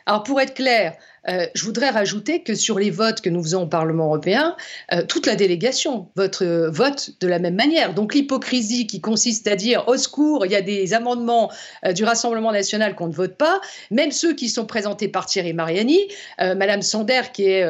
Alors 0.05 0.23
pour 0.23 0.39
être 0.41 0.53
clair, 0.53 0.95
euh, 1.29 1.45
je 1.53 1.63
voudrais 1.63 1.89
rajouter 1.89 2.41
que 2.41 2.55
sur 2.55 2.79
les 2.79 2.89
votes 2.89 3.21
que 3.21 3.29
nous 3.29 3.43
faisons 3.43 3.63
au 3.63 3.67
Parlement 3.67 4.05
européen, 4.05 4.55
euh, 4.93 5.03
toute 5.05 5.25
la 5.25 5.35
délégation 5.35 6.07
vote, 6.15 6.41
euh, 6.41 6.69
vote 6.69 7.11
de 7.19 7.27
la 7.27 7.39
même 7.39 7.55
manière. 7.55 7.93
Donc 7.93 8.13
l'hypocrisie 8.13 8.87
qui 8.87 9.01
consiste 9.01 9.47
à 9.47 9.55
dire 9.55 9.87
au 9.87 9.97
secours, 9.97 10.45
il 10.45 10.51
y 10.51 10.55
a 10.55 10.61
des 10.61 10.93
amendements 10.93 11.51
du 11.93 12.03
Rassemblement 12.03 12.51
national 12.51 12.95
qu'on 12.95 13.07
ne 13.07 13.13
vote 13.13 13.35
pas, 13.35 13.59
même 13.91 14.11
ceux 14.11 14.33
qui 14.33 14.49
sont 14.49 14.65
présentés 14.65 15.07
par 15.07 15.25
Thierry 15.25 15.53
Mariani, 15.53 15.99
Madame 16.39 16.81
Sander 16.81 17.21
qui 17.33 17.43
est 17.45 17.65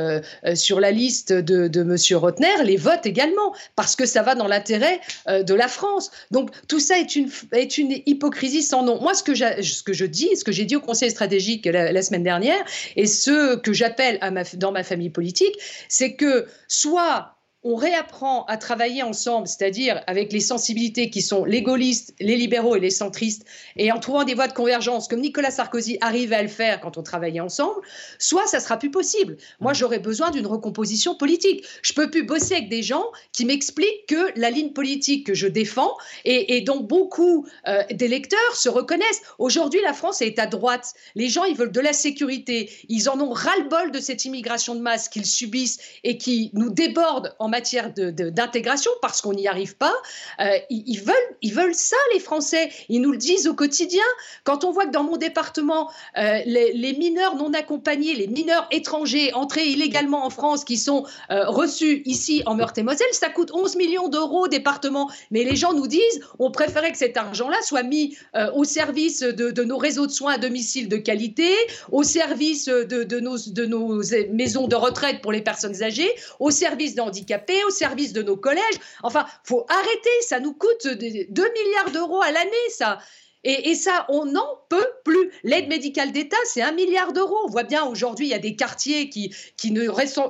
sur 0.56 0.80
la 0.80 0.92
liste 0.92 1.34
de, 1.34 1.68
de 1.68 1.84
Monsieur 1.84 2.18
Rotner, 2.18 2.64
les 2.64 2.78
vote 2.78 3.06
également 3.06 3.54
parce 3.76 3.96
que 3.96 4.06
ça 4.06 4.22
va 4.22 4.36
dans 4.36 4.48
l'intérêt 4.48 5.00
de 5.28 5.54
la 5.54 5.68
France. 5.68 6.12
Donc 6.32 6.52
tout 6.68 6.80
ça 6.80 7.00
est 7.00 7.16
une, 7.16 7.30
est 7.52 7.78
une 7.78 7.94
hypocrisie 8.06 8.64
sans 8.64 8.84
nom. 8.84 9.00
Moi, 9.02 9.14
ce 9.14 9.24
que, 9.24 9.36
ce 9.36 9.84
que 9.84 9.94
je 9.94 10.06
dis, 10.06 10.36
ce 10.36 10.44
que 10.44 10.52
j'ai 10.52 10.66
dit 10.66 10.76
au 10.76 10.82
Conseil 10.82 11.12
stratégique 11.12 11.66
la, 11.66 11.92
la 11.92 12.02
semaine 12.02 12.24
dernière, 12.24 12.64
et 12.96 13.06
ce 13.06 13.47
que 13.56 13.74
j'appelle 13.74 14.20
dans 14.56 14.72
ma 14.72 14.84
famille 14.84 15.10
politique, 15.10 15.58
c'est 15.88 16.16
que 16.16 16.48
soit 16.68 17.37
on 17.64 17.76
réapprend 17.76 18.46
à 18.46 18.58
travailler 18.58 19.02
ensemble, 19.02 19.48
c'est-à-dire 19.48 20.02
avec 20.06 20.32
les 20.32 20.40
sensibilités 20.40 21.10
qui 21.10 21.22
sont 21.22 21.44
les 21.44 21.64
gaullistes, 21.64 22.14
les 22.20 22.38
libéraux 22.38 22.76
et 22.76 22.80
les 22.80 22.92
centristes, 22.92 23.46
et 23.76 23.92
en 23.92 24.00
trouvant 24.00 24.24
des 24.24 24.36
voies 24.36 24.48
de 24.48 24.54
convergence, 24.54 25.08
comme 25.08 25.22
Nicolas 25.22 25.50
Sarkozy 25.50 25.98
arrivait 26.02 26.36
à 26.36 26.44
le 26.44 26.48
faire 26.48 26.80
quand 26.80 26.98
on 26.98 27.04
travaillait 27.04 27.40
ensemble, 27.40 27.82
soit 28.20 28.46
ça 28.46 28.60
sera 28.60 28.78
plus 28.78 28.92
possible. 28.92 29.38
Moi, 29.60 29.74
j'aurais 29.74 30.00
besoin 30.00 30.30
d'une 30.30 30.46
recomposition 30.46 31.16
politique. 31.16 31.66
Je 31.82 31.94
peux 31.94 32.10
plus 32.12 32.24
bosser 32.24 32.56
avec 32.56 32.70
des 32.70 32.84
gens 32.84 33.06
qui 33.34 33.44
m'expliquent 33.44 34.06
que 34.08 34.40
la 34.40 34.52
ligne 34.52 34.72
politique 34.72 35.26
que 35.26 35.34
je 35.34 35.48
défends 35.48 35.98
et, 36.26 36.62
dont 36.62 36.80
beaucoup 36.80 37.48
euh, 37.68 37.84
d'électeurs 37.92 38.56
se 38.56 38.70
reconnaissent. 38.70 39.22
Aujourd'hui, 39.40 39.82
la 39.82 39.94
France 39.94 40.22
est 40.22 40.38
à 40.40 40.46
droite. 40.46 40.94
Les 41.16 41.28
gens, 41.28 41.44
ils 41.44 41.56
veulent 41.56 41.72
de 41.72 41.82
la 41.82 41.94
sécurité. 41.94 42.70
Ils 42.88 43.10
en 43.10 43.20
ont 43.20 43.32
ras-le-bol 43.32 43.92
de 43.92 44.00
cette 44.00 44.26
immigration 44.26 44.76
de 44.76 44.82
masse 44.82 45.10
qu'ils 45.10 45.26
subissent 45.26 45.80
et 46.04 46.18
qui 46.18 46.52
nous 46.54 46.70
déborde 46.70 47.36
en 47.40 47.47
matière 47.48 47.94
d'intégration 47.94 48.92
parce 49.02 49.22
qu'on 49.22 49.34
n'y 49.34 49.48
arrive 49.48 49.76
pas. 49.78 49.94
Euh, 50.40 50.58
ils, 50.70 51.00
veulent, 51.00 51.16
ils 51.42 51.54
veulent 51.54 51.76
ça, 51.76 51.96
les 52.14 52.20
Français. 52.20 52.70
Ils 52.90 53.02
nous 53.02 53.12
le 53.12 53.18
disent 53.18 53.48
au 53.48 53.54
quotidien. 53.54 54.04
Quand 54.44 54.64
on 54.64 54.72
voit 54.72 54.86
que 54.86 54.92
dans 54.92 55.04
mon 55.04 55.18
département, 55.18 55.90
euh, 56.18 56.40
les, 56.46 56.94
mineurs 56.98 57.36
non 57.36 57.54
accompagnés, 57.54 58.16
les 58.16 58.28
mineurs 58.28 58.68
étrangers 58.72 59.34
entrés 59.34 59.68
illégalement 59.68 60.26
en 60.26 60.30
France 60.30 60.64
qui 60.64 60.78
sont 60.78 61.06
euh, 61.30 61.46
reçus 61.48 62.02
ici 62.06 62.44
en 62.46 62.56
Meurthe-et-Moselle, 62.56 63.08
ça 63.12 63.30
coûte 63.30 63.52
11 63.54 63.76
millions 63.76 64.08
d'euros 64.08 64.46
au 64.46 64.48
département. 64.48 65.10
Mais 65.32 65.44
les 65.44 65.56
gens 65.56 65.74
nous 65.74 65.88
disent, 65.88 66.22
on 66.40 66.52
préférait 66.52 66.92
que 66.92 66.98
cet 66.98 67.18
argent-là 67.18 67.58
soit 67.62 67.84
mis 67.84 68.18
au 68.54 68.64
service 68.64 69.20
de, 69.20 69.64
nos 69.64 69.78
réseaux 69.78 70.08
de 70.08 70.12
soins 70.12 70.34
à 70.34 70.38
domicile 70.38 70.90
de 70.90 70.98
qualité, 70.98 71.50
au 71.92 72.04
service 72.04 72.66
de, 72.66 73.20
nos, 73.20 73.38
de 73.38 73.66
nos 73.66 74.02
maisons 74.32 74.68
de 74.68 74.76
retraite 74.76 75.22
pour 75.22 75.32
les 75.32 75.42
personnes 75.42 75.84
âgées, 75.84 76.10
au 76.40 76.52
service 76.52 76.96
des 77.38 77.64
au 77.64 77.70
service 77.70 78.14
de 78.14 78.22
nos 78.22 78.38
collèges. 78.38 78.80
Enfin, 79.04 79.26
faut 79.44 79.66
arrêter, 79.70 80.10
ça 80.22 80.40
nous 80.40 80.54
coûte 80.54 80.88
2 80.88 80.96
milliards 81.28 81.92
d'euros 81.92 82.22
à 82.22 82.32
l'année, 82.32 82.52
ça. 82.70 83.00
Et, 83.44 83.76
ça, 83.76 84.06
on 84.10 84.26
n'en 84.26 84.60
peut 84.68 84.90
plus. 85.06 85.32
L'aide 85.44 85.70
médicale 85.70 86.12
d'État, 86.12 86.36
c'est 86.44 86.62
un 86.62 86.74
milliard 86.74 87.14
d'euros. 87.14 87.38
On 87.46 87.50
voit 87.50 87.64
bien 87.64 87.86
aujourd'hui, 87.86 88.26
il 88.26 88.30
y 88.30 88.34
a 88.34 88.40
des 88.40 88.58
quartiers 88.58 89.10
qui, 89.10 89.34
qui, 89.56 89.72
ne, 89.72 89.88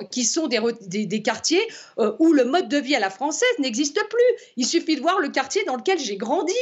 qui 0.09 0.23
sont 0.23 0.47
des, 0.47 1.05
des, 1.05 1.21
quartiers 1.23 1.65
euh, 1.97 2.13
où 2.19 2.31
le 2.31 2.45
mode 2.45 2.67
de 2.67 2.77
vie 2.77 2.95
à 2.95 2.99
la 2.99 3.09
française 3.09 3.47
n'existe 3.57 3.99
plus. 4.07 4.51
Il 4.55 4.67
suffit 4.67 4.97
de 4.97 5.01
voir 5.01 5.19
le 5.19 5.29
quartier 5.29 5.63
dans 5.63 5.77
lequel 5.77 5.97
j'ai 5.97 6.17
grandi, 6.17 6.53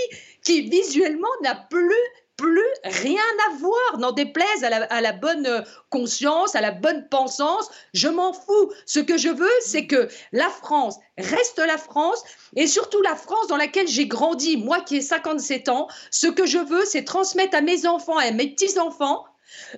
qui 0.46 0.62
visuellement 0.62 1.28
n'a 1.42 1.56
plus 1.56 1.92
plus 2.38 2.66
rien 2.84 3.24
à 3.48 3.56
voir, 3.56 3.98
n'en 4.00 4.12
déplaise 4.12 4.64
à 4.64 5.02
la, 5.02 5.12
bonne 5.14 5.64
conscience, 5.90 6.56
à 6.56 6.62
la 6.62 6.72
bonne 6.72 7.08
pensance, 7.10 7.70
je 7.94 8.08
m'en 8.08 8.34
fous. 8.34 8.72
Ce 8.86 9.00
que 9.00 9.18
je 9.18 9.30
veux, 9.30 9.50
c'est 9.62 9.88
que 9.88 10.08
la 10.32 10.50
France 10.50 10.98
reste 11.18 11.60
la 11.60 11.78
France 11.78 12.24
et 12.56 12.68
surtout 12.68 13.02
la 13.02 13.16
France 13.16 13.48
dans 13.48 13.58
laquelle 13.58 13.88
j'ai 13.88 14.08
grandi, 14.08 14.58
moi 14.58 14.82
qui 14.82 14.98
ai 14.98 15.02
57 15.02 15.70
ans. 15.70 15.88
Ce 16.12 16.28
que 16.28 16.46
je 16.46 16.60
veux, 16.60 16.86
c'est 16.86 17.06
transmettre 17.06 17.58
à 17.58 17.62
mes 17.62 17.88
enfants 17.88 18.20
et 18.20 18.28
à 18.28 18.32
mes 18.32 18.52
petits-enfants 18.52 19.26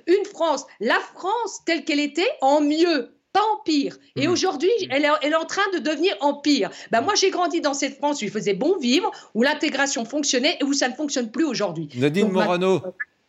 une 0.08 0.26
France, 0.26 0.66
la 0.80 1.00
France 1.00 1.60
telle 1.66 1.84
qu'elle 1.84 2.00
était, 2.00 2.30
en 2.42 2.62
mieux, 2.62 3.17
empire. 3.54 3.98
Et 4.16 4.28
mmh. 4.28 4.32
aujourd'hui, 4.32 4.70
elle 4.90 5.06
est, 5.06 5.36
en 5.36 5.46
train 5.46 5.62
de 5.74 5.80
devenir 5.80 6.16
empire. 6.22 6.70
Ben, 6.92 7.02
moi, 7.02 7.14
j'ai 7.16 7.30
grandi 7.30 7.62
dans 7.62 7.74
cette 7.74 7.98
France 7.98 8.22
où 8.22 8.26
il 8.26 8.32
faisait 8.32 8.54
bon 8.54 8.78
vivre, 8.78 9.12
où 9.34 9.44
l'intégration 9.44 10.06
fonctionnait 10.06 10.58
et 10.60 10.64
où 10.64 10.74
ça 10.74 10.90
ne 10.90 10.94
fonctionne 10.94 11.32
plus 11.32 11.46
aujourd'hui. 11.46 11.90
Nadine 11.96 12.30
Morano. 12.30 12.82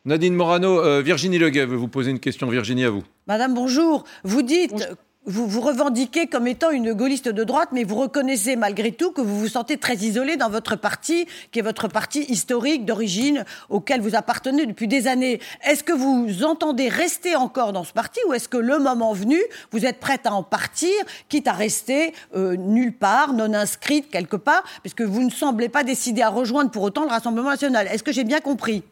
Nadine 0.04 0.34
Morano, 0.34 0.80
euh, 0.80 1.02
Virginie 1.02 1.38
Leguet 1.38 1.66
veut 1.66 1.76
vous 1.76 1.88
poser 1.88 2.10
une 2.10 2.20
question. 2.20 2.48
Virginie, 2.48 2.84
à 2.84 2.90
vous. 2.90 3.02
Madame, 3.26 3.54
bonjour. 3.54 4.04
Vous 4.24 4.42
dites 4.42 4.88
vous 5.28 5.46
vous 5.46 5.60
revendiquez 5.60 6.26
comme 6.26 6.46
étant 6.46 6.70
une 6.70 6.94
gaulliste 6.94 7.28
de 7.28 7.44
droite, 7.44 7.68
mais 7.72 7.84
vous 7.84 7.96
reconnaissez 7.96 8.56
malgré 8.56 8.92
tout 8.92 9.12
que 9.12 9.20
vous 9.20 9.38
vous 9.38 9.48
sentez 9.48 9.76
très 9.76 9.96
isolé 9.96 10.36
dans 10.36 10.48
votre 10.48 10.74
parti, 10.74 11.26
qui 11.52 11.58
est 11.58 11.62
votre 11.62 11.86
parti 11.86 12.22
historique 12.22 12.86
d'origine 12.86 13.44
auquel 13.68 14.00
vous 14.00 14.16
appartenez 14.16 14.64
depuis 14.64 14.88
des 14.88 15.06
années. 15.06 15.40
Est-ce 15.64 15.84
que 15.84 15.92
vous 15.92 16.44
entendez 16.44 16.88
rester 16.88 17.36
encore 17.36 17.74
dans 17.74 17.84
ce 17.84 17.92
parti 17.92 18.20
ou 18.26 18.32
est-ce 18.32 18.48
que 18.48 18.56
le 18.56 18.78
moment 18.78 19.12
venu, 19.12 19.38
vous 19.70 19.84
êtes 19.84 20.00
prête 20.00 20.26
à 20.26 20.32
en 20.32 20.42
partir, 20.42 20.90
quitte 21.28 21.46
à 21.46 21.52
rester 21.52 22.14
euh, 22.34 22.56
nulle 22.56 22.96
part, 22.96 23.34
non 23.34 23.52
inscrite 23.52 24.08
quelque 24.10 24.36
part, 24.36 24.64
puisque 24.80 25.02
vous 25.02 25.22
ne 25.22 25.30
semblez 25.30 25.68
pas 25.68 25.84
décider 25.84 26.22
à 26.22 26.30
rejoindre 26.30 26.70
pour 26.70 26.82
autant 26.82 27.02
le 27.02 27.10
Rassemblement 27.10 27.50
national? 27.50 27.86
Est-ce 27.88 28.02
que 28.02 28.12
j'ai 28.12 28.24
bien 28.24 28.40
compris? 28.40 28.82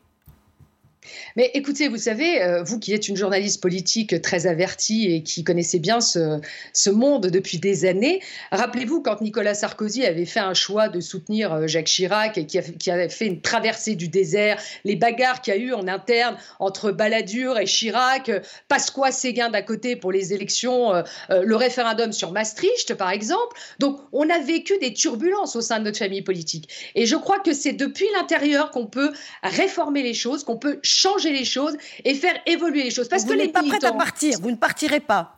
Mais 1.37 1.51
écoutez, 1.55 1.89
vous 1.89 1.99
savez, 1.99 2.43
euh, 2.43 2.63
vous 2.63 2.79
qui 2.79 2.93
êtes 2.93 3.09
une 3.09 3.17
journaliste 3.17 3.61
politique 3.61 4.21
très 4.23 4.47
avertie 4.47 5.13
et 5.13 5.23
qui 5.23 5.45
connaissez 5.45 5.79
bien 5.79 6.01
ce, 6.01 6.41
ce 6.73 6.91
monde 6.91 7.27
depuis 7.27 7.59
des 7.59 7.85
années, 7.85 8.21
rappelez-vous 8.53 9.03
quand 9.03 9.21
Nicolas 9.21 9.55
Sarkozy 9.55 10.05
avait 10.05 10.25
fait 10.25 10.41
un 10.41 10.55
choix 10.55 10.89
de 10.89 11.01
soutenir 11.01 11.53
euh, 11.53 11.67
Jacques 11.67 11.87
Chirac 11.87 12.39
et 12.39 12.47
qui, 12.47 12.59
qui 12.79 12.91
avait 12.91 13.09
fait 13.09 13.27
une 13.27 13.41
traversée 13.41 13.95
du 13.95 14.09
désert, 14.09 14.61
les 14.85 14.97
bagarres 14.97 15.41
qu'il 15.41 15.55
y 15.55 15.57
a 15.57 15.61
eu 15.61 15.73
en 15.73 15.89
interne 15.89 16.37
entre 16.59 16.91
Balladur 16.91 17.59
et 17.59 17.67
Chirac, 17.67 18.29
euh, 18.29 18.41
Pasqua 18.69 19.11
Séguin 19.11 19.51
d'un 19.51 19.63
côté 19.63 19.97
pour 19.97 20.13
les 20.13 20.33
élections, 20.33 20.93
le 21.31 21.57
référendum 21.57 22.13
sur 22.13 22.33
Maastricht 22.33 22.95
par 22.95 23.11
exemple. 23.11 23.57
Donc 23.79 24.01
on 24.13 24.29
a 24.29 24.39
vécu 24.39 24.75
des 24.81 24.93
turbulences 24.93 25.57
au 25.57 25.61
sein 25.61 25.79
de 25.79 25.85
notre 25.85 25.99
famille 25.99 26.23
politique. 26.23 26.69
Et 26.95 27.07
je 27.07 27.17
crois 27.17 27.39
que 27.39 27.53
c'est 27.53 27.73
depuis 27.73 28.07
l'intérieur 28.15 28.71
qu'on 28.71 28.87
peut 28.87 29.13
réformer 29.43 30.03
les 30.03 30.15
choses, 30.15 30.45
qu'on 30.45 30.57
peut 30.57 30.79
changer 30.83 30.96
les 31.25 31.45
choses 31.45 31.77
et 32.05 32.15
faire 32.15 32.39
évoluer 32.47 32.85
les 32.85 32.91
choses. 32.91 33.09
Parce 33.09 33.25
vous 33.25 33.33
que 33.33 33.37
n'êtes 33.37 33.53
pas 33.53 33.63
prête 33.63 33.85
à 33.85 33.93
partir, 33.93 34.39
vous 34.41 34.51
ne 34.51 34.57
partirez 34.57 35.01
pas 35.01 35.36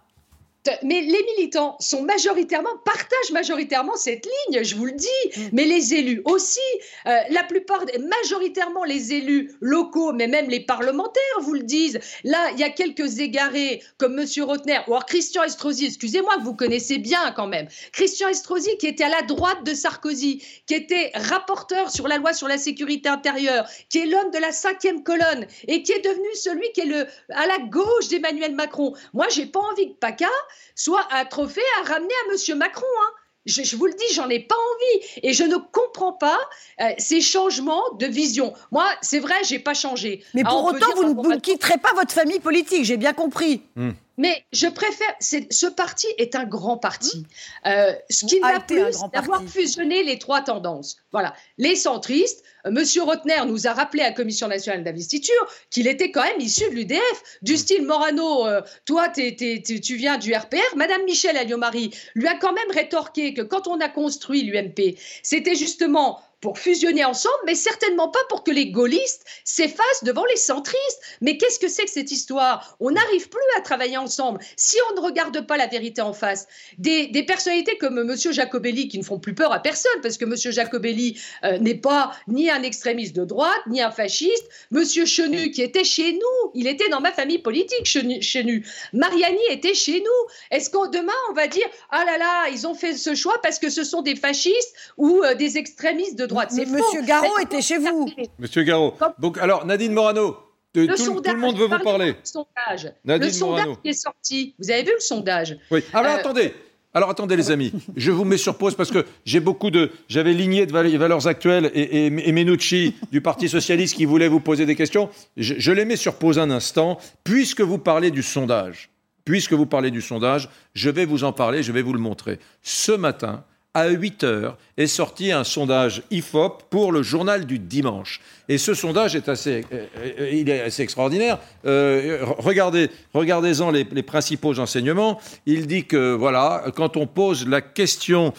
mais 0.82 1.00
les 1.00 1.25
militants 1.37 1.76
sont 1.80 2.02
majoritairement, 2.02 2.76
partagent 2.84 3.32
majoritairement 3.32 3.96
cette 3.96 4.26
ligne, 4.26 4.62
je 4.62 4.76
vous 4.76 4.87
le 4.87 4.92
dis, 4.92 5.08
mm. 5.37 5.40
mais 5.52 5.64
les 5.64 5.94
élus 5.94 6.22
aussi, 6.25 6.60
euh, 7.06 7.16
la 7.30 7.42
plupart, 7.44 7.84
majoritairement 7.98 8.84
les 8.84 9.12
élus 9.12 9.52
locaux, 9.60 10.12
mais 10.12 10.26
même 10.26 10.48
les 10.48 10.60
parlementaires 10.60 11.22
vous 11.40 11.54
le 11.54 11.62
disent. 11.62 11.98
Là, 12.25 12.50
il 12.52 12.60
y 12.60 12.64
a 12.64 12.70
quelques 12.70 13.18
égarés 13.18 13.82
comme 13.98 14.18
M. 14.18 14.26
Rotner, 14.44 14.78
ou 14.87 14.92
alors 14.92 15.06
Christian 15.06 15.42
Estrosi, 15.42 15.87
excusez-moi, 15.87 16.37
que 16.37 16.42
vous 16.42 16.54
connaissez 16.54 16.98
bien 16.98 17.32
quand 17.37 17.46
même. 17.46 17.68
Christian 17.92 18.28
Estrosi 18.28 18.76
qui 18.78 18.87
était 18.87 19.04
à 19.04 19.08
la 19.08 19.22
droite 19.22 19.64
de 19.64 19.75
Sarkozy, 19.75 20.42
qui 20.66 20.75
était 20.75 21.10
rapporteur 21.14 21.90
sur 21.90 22.08
la 22.08 22.16
loi 22.16 22.32
sur 22.32 22.48
la 22.48 22.58
sécurité 22.58 23.08
intérieure, 23.08 23.66
qui 23.88 23.98
est 23.98 24.06
l'homme 24.06 24.30
de 24.30 24.38
la 24.38 24.52
cinquième 24.52 25.02
colonne 25.02 25.46
et 25.66 25.82
qui 25.82 25.92
est 25.92 26.04
devenu 26.04 26.28
celui 26.34 26.70
qui 26.72 26.80
est 26.82 26.87
le, 26.87 27.06
à 27.30 27.46
la 27.46 27.58
gauche 27.58 28.08
d'Emmanuel 28.08 28.54
Macron. 28.54 28.94
Moi, 29.12 29.26
j'ai 29.30 29.46
pas 29.46 29.60
envie 29.60 29.88
que 29.92 29.98
PACA 29.98 30.28
soit 30.75 31.07
un 31.12 31.25
trophée 31.25 31.62
à 31.81 31.88
ramener 31.88 32.15
à 32.27 32.33
Monsieur 32.33 32.55
Macron. 32.55 32.87
Hein. 33.03 33.12
Je, 33.47 33.77
vous 33.77 33.87
le 33.87 33.93
dis, 33.95 34.15
j'en 34.15 34.29
ai 34.29 34.41
pas 34.41 34.55
envie 34.55 35.07
et 35.23 35.33
je 35.33 35.45
ne 35.45 35.57
comprends 35.57 36.12
pas 36.12 36.38
euh, 36.81 36.91
ces 36.99 37.21
changements 37.21 37.83
de 37.99 38.07
vision. 38.07 38.53
Moi, 38.73 38.87
c'est 39.00 39.21
vrai, 39.21 39.37
j'ai 39.45 39.59
pas 39.59 39.75
changé. 39.75 40.23
Mais 40.35 40.45
pour 40.45 40.65
autant, 40.65 40.95
vous, 40.97 41.31
ne 41.31 41.38
quitterez 41.38 41.79
pas 41.79 41.95
votre 41.95 42.12
famille 42.12 42.41
politique, 42.41 42.85
j'ai 42.85 42.99
bien 42.99 43.15
compris. 43.15 43.62
Hmm. 43.77 43.93
Mais 44.18 44.44
je 44.52 44.66
préfère. 44.66 45.14
Ce 45.20 45.66
parti 45.66 46.08
est 46.18 46.34
un 46.34 46.44
grand 46.44 46.76
parti. 46.76 47.18
Hmm. 47.18 47.68
Euh, 47.68 47.92
ce 48.10 48.26
qui 48.26 48.40
n'a 48.40 48.60
plus, 48.60 48.82
c'est 48.92 49.12
d'avoir 49.14 49.42
fusionné 49.44 50.02
les 50.02 50.18
trois 50.18 50.42
tendances. 50.42 50.98
Voilà. 51.12 51.34
Les 51.56 51.76
centristes, 51.76 52.42
euh, 52.66 52.70
Monsieur 52.72 53.04
Rotner 53.04 53.46
nous 53.46 53.68
a 53.68 53.72
rappelé 53.72 54.02
à 54.02 54.08
la 54.08 54.14
Commission 54.14 54.48
nationale 54.48 54.82
d'investiture 54.82 55.46
qu'il 55.70 55.87
était 55.87 56.10
quand 56.10 56.25
même 56.25 56.40
issu 56.40 56.68
de 56.68 56.75
l'UDF. 56.75 57.38
Du 57.42 57.54
hmm. 57.54 57.56
style 57.56 57.87
Morano, 57.87 58.46
euh, 58.46 58.60
toi, 58.84 59.08
tu 59.08 59.94
viens 59.94 60.18
du 60.18 60.34
RPR. 60.34 60.76
Madame 60.76 61.04
Michel 61.04 61.37
Alliot-Marie 61.37 61.94
lui 62.14 62.26
a 62.26 62.34
quand 62.34 62.52
même 62.52 62.70
rétorqué 62.75 63.32
que 63.34 63.42
quand 63.42 63.68
on 63.68 63.80
a 63.80 63.88
construit 63.88 64.42
l'UMP, 64.42 64.96
c'était 65.22 65.54
justement 65.54 66.20
pour 66.40 66.59
fusionner 66.59 67.04
ensemble, 67.04 67.35
mais 67.47 67.54
certainement 67.54 68.09
pas 68.09 68.21
pour 68.28 68.45
que 68.45 68.50
les 68.50 68.71
gaullistes 68.71 69.25
s'effacent 69.45 70.04
devant 70.04 70.25
les 70.26 70.37
centristes. 70.37 71.00
Mais 71.21 71.37
qu'est-ce 71.37 71.59
que 71.59 71.68
c'est 71.68 71.85
que 71.85 71.90
cette 71.90 72.12
histoire? 72.12 72.76
On 72.80 72.90
n'arrive 72.90 73.28
plus 73.28 73.40
à 73.57 73.61
travailler 73.61 73.97
ensemble 73.97 74.40
si 74.57 74.76
on 74.90 75.00
ne 75.00 75.00
regarde 75.00 75.47
pas 75.47 75.57
la 75.57 75.66
vérité 75.66 76.00
en 76.00 76.12
face. 76.12 76.47
Des, 76.78 77.09
personnalités 77.26 77.76
comme 77.78 77.99
M. 77.99 78.16
Jacobelli 78.16 78.88
qui 78.88 78.99
ne 78.99 79.04
font 79.04 79.18
plus 79.18 79.35
peur 79.35 79.52
à 79.52 79.61
personne, 79.61 80.00
parce 80.02 80.16
que 80.16 80.25
M. 80.25 80.35
Jacobelli 80.37 81.21
euh, 81.45 81.59
n'est 81.59 81.75
pas 81.75 82.12
ni 82.28 82.50
un 82.50 82.62
extrémiste 82.62 83.16
de 83.16 83.25
droite, 83.25 83.61
ni 83.66 83.83
un 83.83 83.90
fasciste. 83.90 84.49
M. 84.73 84.85
Chenu 84.85 85.50
qui 85.50 85.62
était 85.62 85.85
chez 85.85 86.12
nous, 86.12 86.50
il 86.54 86.66
était 86.66 86.88
dans 86.88 87.00
ma 87.00 87.12
famille 87.12 87.38
politique, 87.38 87.85
Chenu. 87.85 88.64
Mariani 88.92 89.38
était 89.50 89.75
chez 89.75 90.00
nous. 90.00 90.30
Est-ce 90.50 90.71
qu'en 90.71 90.87
demain, 90.87 91.12
on 91.30 91.35
va 91.35 91.49
dire, 91.49 91.66
ah 91.90 92.04
là 92.04 92.16
là, 92.18 92.49
ils 92.50 92.66
ont 92.66 92.75
fait 92.75 92.95
ce 92.95 93.14
choix 93.14 93.40
parce 93.42 93.59
que 93.59 93.71
ce 93.71 93.83
sont 93.83 94.02
des 94.02 94.16
fascistes 94.16 94.75
ou 94.97 95.23
euh, 95.25 95.35
des 95.35 95.59
extrémistes 95.59 96.16
de 96.16 96.27
droite. 96.28 96.52
Monsieur 96.52 97.02
Garot 97.02 97.38
était 97.42 97.62
chez 97.62 97.78
vous. 97.78 98.08
Monsieur 98.38 98.62
Garot. 98.62 98.94
Donc, 99.18 99.38
alors, 99.38 99.66
Nadine 99.66 99.92
Morano, 99.92 100.37
tout, 100.73 100.80
le 100.80 101.37
monde 101.37 101.56
veut 101.56 101.66
vous 101.66 101.82
parler. 101.82 102.12
Le 102.12 102.16
sondage, 102.23 102.92
le 103.04 103.30
sondage 103.30 103.66
qui 103.82 103.88
est 103.88 103.92
sorti. 103.92 104.54
Vous 104.58 104.70
avez 104.70 104.82
vu 104.82 104.92
le 104.94 105.00
sondage 105.00 105.56
Oui. 105.70 105.82
Alors, 105.92 106.12
euh, 106.12 106.18
attendez. 106.18 106.54
Alors 106.94 107.11
attendez 107.11 107.37
les 107.37 107.50
amis, 107.50 107.73
je 107.97 108.11
vous 108.11 108.25
mets 108.25 108.38
sur 108.38 108.56
pause 108.56 108.75
parce 108.75 108.90
que 108.90 109.04
j'ai 109.26 109.40
beaucoup 109.40 109.70
de, 109.70 109.90
j'avais 110.08 110.32
Ligné 110.32 110.64
de 110.64 110.73
Valeurs 110.73 111.26
Actuelles 111.26 111.70
et, 111.75 112.06
et, 112.06 112.32
Menucci 112.32 112.94
du 113.12 113.20
Parti 113.20 113.49
Socialiste 113.49 113.94
qui 113.94 114.06
voulaient 114.06 114.26
vous 114.26 114.40
poser 114.40 114.64
des 114.64 114.75
questions. 114.75 115.11
Je, 115.37 115.54
je 115.58 115.70
les 115.70 115.85
mets 115.85 115.97
sur 115.97 116.14
pause 116.14 116.38
un 116.38 116.50
instant 116.50 116.99
puisque 117.25 117.61
vous 117.61 117.78
parlez 117.78 118.11
du 118.11 118.23
sondage 118.23 118.90
puisque 119.28 119.52
vous 119.52 119.66
parlez 119.66 119.90
du 119.90 120.00
sondage, 120.00 120.49
je 120.73 120.88
vais 120.88 121.04
vous 121.04 121.23
en 121.23 121.35
parler, 121.35 121.62
je 121.62 121.70
vais 121.70 121.82
vous 121.82 121.92
le 121.92 121.99
montrer. 121.99 122.38
Ce 122.62 122.92
matin, 122.92 123.44
à 123.78 123.88
8 123.88 124.25
heures 124.25 124.58
est 124.76 124.87
sorti 124.87 125.32
un 125.32 125.44
sondage 125.44 126.02
IFOP 126.11 126.64
pour 126.70 126.92
le 126.92 127.02
journal 127.02 127.47
du 127.47 127.58
dimanche. 127.58 128.20
Et 128.49 128.58
ce 128.58 128.75
sondage 128.75 129.14
est 129.14 129.28
assez, 129.28 129.64
euh, 129.73 129.87
euh, 129.97 130.30
il 130.32 130.49
est 130.49 130.61
assez 130.61 130.82
extraordinaire. 130.82 131.38
Euh, 131.66 132.18
regardez, 132.38 132.90
regardez-en 133.14 133.70
les, 133.70 133.85
principaux 134.02 134.58
enseignements. 134.58 135.20
Il 135.47 135.66
dit 135.66 135.85
que 135.85 136.14
voilà, 136.14 136.64
quand 136.75 136.97
on 136.97 137.06
pose 137.06 137.47
la 137.47 137.61
question, 137.61 138.32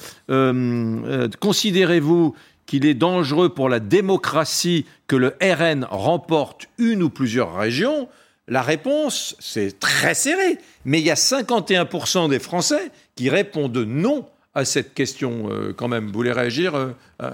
considérez-vous 1.40 2.36
qu'il 2.66 2.86
est 2.86 2.94
dangereux 2.94 3.50
pour 3.50 3.70
la 3.70 3.80
démocratie 3.80 4.86
que 5.08 5.16
le 5.16 5.36
RN 5.42 5.86
remporte 5.90 6.68
une 6.78 7.04
ou 7.04 7.10
plusieurs 7.10 7.56
régions? 7.56 8.08
La 8.48 8.64
réponse, 8.64 9.36
c'est 9.40 9.80
très 9.80 10.16
serré. 10.16 10.58
Mais 10.86 11.00
il 11.00 11.06
y 11.06 11.12
a 11.12 11.16
51% 11.16 12.30
des 12.30 12.40
Français 12.40 12.92
qui 13.16 13.30
répondent 13.30 13.78
non 13.78 14.26
à 14.56 14.66
cette 14.66 14.94
question 14.94 15.50
euh, 15.50 15.74
quand 15.76 15.88
même. 15.88 16.08
Vous 16.08 16.14
voulez 16.14 16.32
réagir 16.32 16.76
euh, 16.76 16.90
euh 17.22 17.32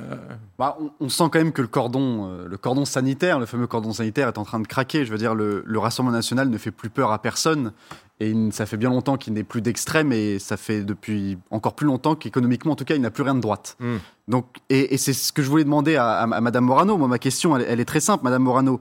bah, 0.59 0.77
on, 0.99 1.09
sent 1.09 1.25
quand 1.31 1.39
même 1.39 1.53
que 1.53 1.61
le 1.61 1.67
cordon, 1.67 2.45
le 2.47 2.57
cordon 2.57 2.85
sanitaire, 2.85 3.39
le 3.39 3.45
fameux 3.45 3.67
cordon 3.67 3.93
sanitaire, 3.93 4.27
est 4.27 4.37
en 4.37 4.43
train 4.43 4.59
de 4.59 4.67
craquer. 4.67 5.05
Je 5.05 5.11
veux 5.11 5.17
dire, 5.17 5.35
le, 5.35 5.63
Rassemblement 5.77 6.15
national 6.15 6.49
ne 6.49 6.57
fait 6.57 6.71
plus 6.71 6.89
peur 6.89 7.11
à 7.11 7.21
personne. 7.21 7.73
Et 8.21 8.33
ça 8.51 8.65
fait 8.65 8.77
bien 8.77 8.89
longtemps 8.89 9.17
qu'il 9.17 9.33
n'est 9.33 9.43
plus 9.43 9.61
d'extrême 9.61 10.13
et 10.13 10.39
ça 10.39 10.55
fait 10.55 10.83
depuis 10.83 11.37
encore 11.51 11.75
plus 11.75 11.85
longtemps 11.85 12.15
qu'économiquement, 12.15 12.71
en 12.71 12.75
tout 12.77 12.85
cas, 12.85 12.95
il 12.95 13.01
n'a 13.01 13.11
plus 13.11 13.23
rien 13.23 13.35
de 13.35 13.41
droite. 13.41 13.75
Hmm. 13.81 13.97
Donc, 14.29 14.45
et, 14.69 14.97
c'est 14.97 15.11
ce 15.11 15.33
que 15.33 15.41
je 15.41 15.49
voulais 15.49 15.65
demander 15.65 15.97
à, 15.97 16.21
à, 16.21 16.41
Madame 16.41 16.63
Morano. 16.63 16.97
Moi, 16.97 17.09
ma 17.09 17.19
question, 17.19 17.57
elle, 17.57 17.65
elle 17.67 17.81
est 17.81 17.85
très 17.85 17.99
simple, 17.99 18.23
Madame 18.23 18.43
Morano 18.43 18.79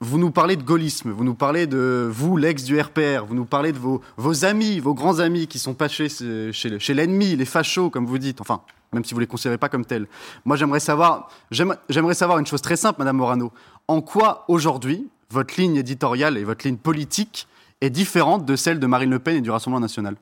vous 0.00 0.18
nous 0.18 0.30
parlez 0.30 0.56
de 0.56 0.62
gaullisme, 0.62 1.10
vous 1.10 1.24
nous 1.24 1.34
parlez 1.34 1.66
de 1.66 2.08
vous, 2.10 2.36
l'ex 2.36 2.62
du 2.62 2.80
RPR, 2.80 3.24
vous 3.26 3.34
nous 3.34 3.44
parlez 3.44 3.72
de 3.72 3.78
vos, 3.78 4.44
amis, 4.44 4.78
vos 4.78 4.94
grands 4.94 5.18
amis 5.18 5.48
qui 5.48 5.58
sont 5.58 5.74
pachés 5.74 6.08
chez, 6.08 6.52
chez 6.52 6.94
l'ennemi, 6.94 7.34
les 7.34 7.44
fachos, 7.44 7.90
comme 7.90 8.06
vous 8.06 8.18
dites, 8.18 8.40
enfin, 8.40 8.62
même 8.92 9.04
si 9.04 9.12
vous 9.12 9.18
ne 9.18 9.24
les 9.24 9.26
considérez 9.26 9.58
pas 9.58 9.68
comme 9.68 9.84
tels. 9.84 10.06
Moi, 10.44 10.56
j'aimerais 10.56 10.80
savoir, 10.80 11.30
j'aimerais 11.50 12.14
savoir 12.14 12.38
une 12.38 12.46
chose 12.46 12.62
très 12.62 12.76
simple, 12.76 13.00
Madame 13.00 13.16
Morano. 13.16 13.52
En 13.88 14.00
quoi, 14.00 14.44
aujourd'hui, 14.48 15.08
votre 15.30 15.60
ligne 15.60 15.76
éditoriale 15.76 16.38
et 16.38 16.44
votre 16.44 16.66
ligne 16.66 16.76
politique 16.76 17.48
est 17.80 17.90
différente 17.90 18.44
de 18.44 18.56
celle 18.56 18.78
de 18.78 18.86
Marine 18.86 19.10
Le 19.10 19.18
Pen 19.18 19.36
et 19.36 19.40
du 19.40 19.50
Rassemblement 19.50 19.80
national? 19.80 20.16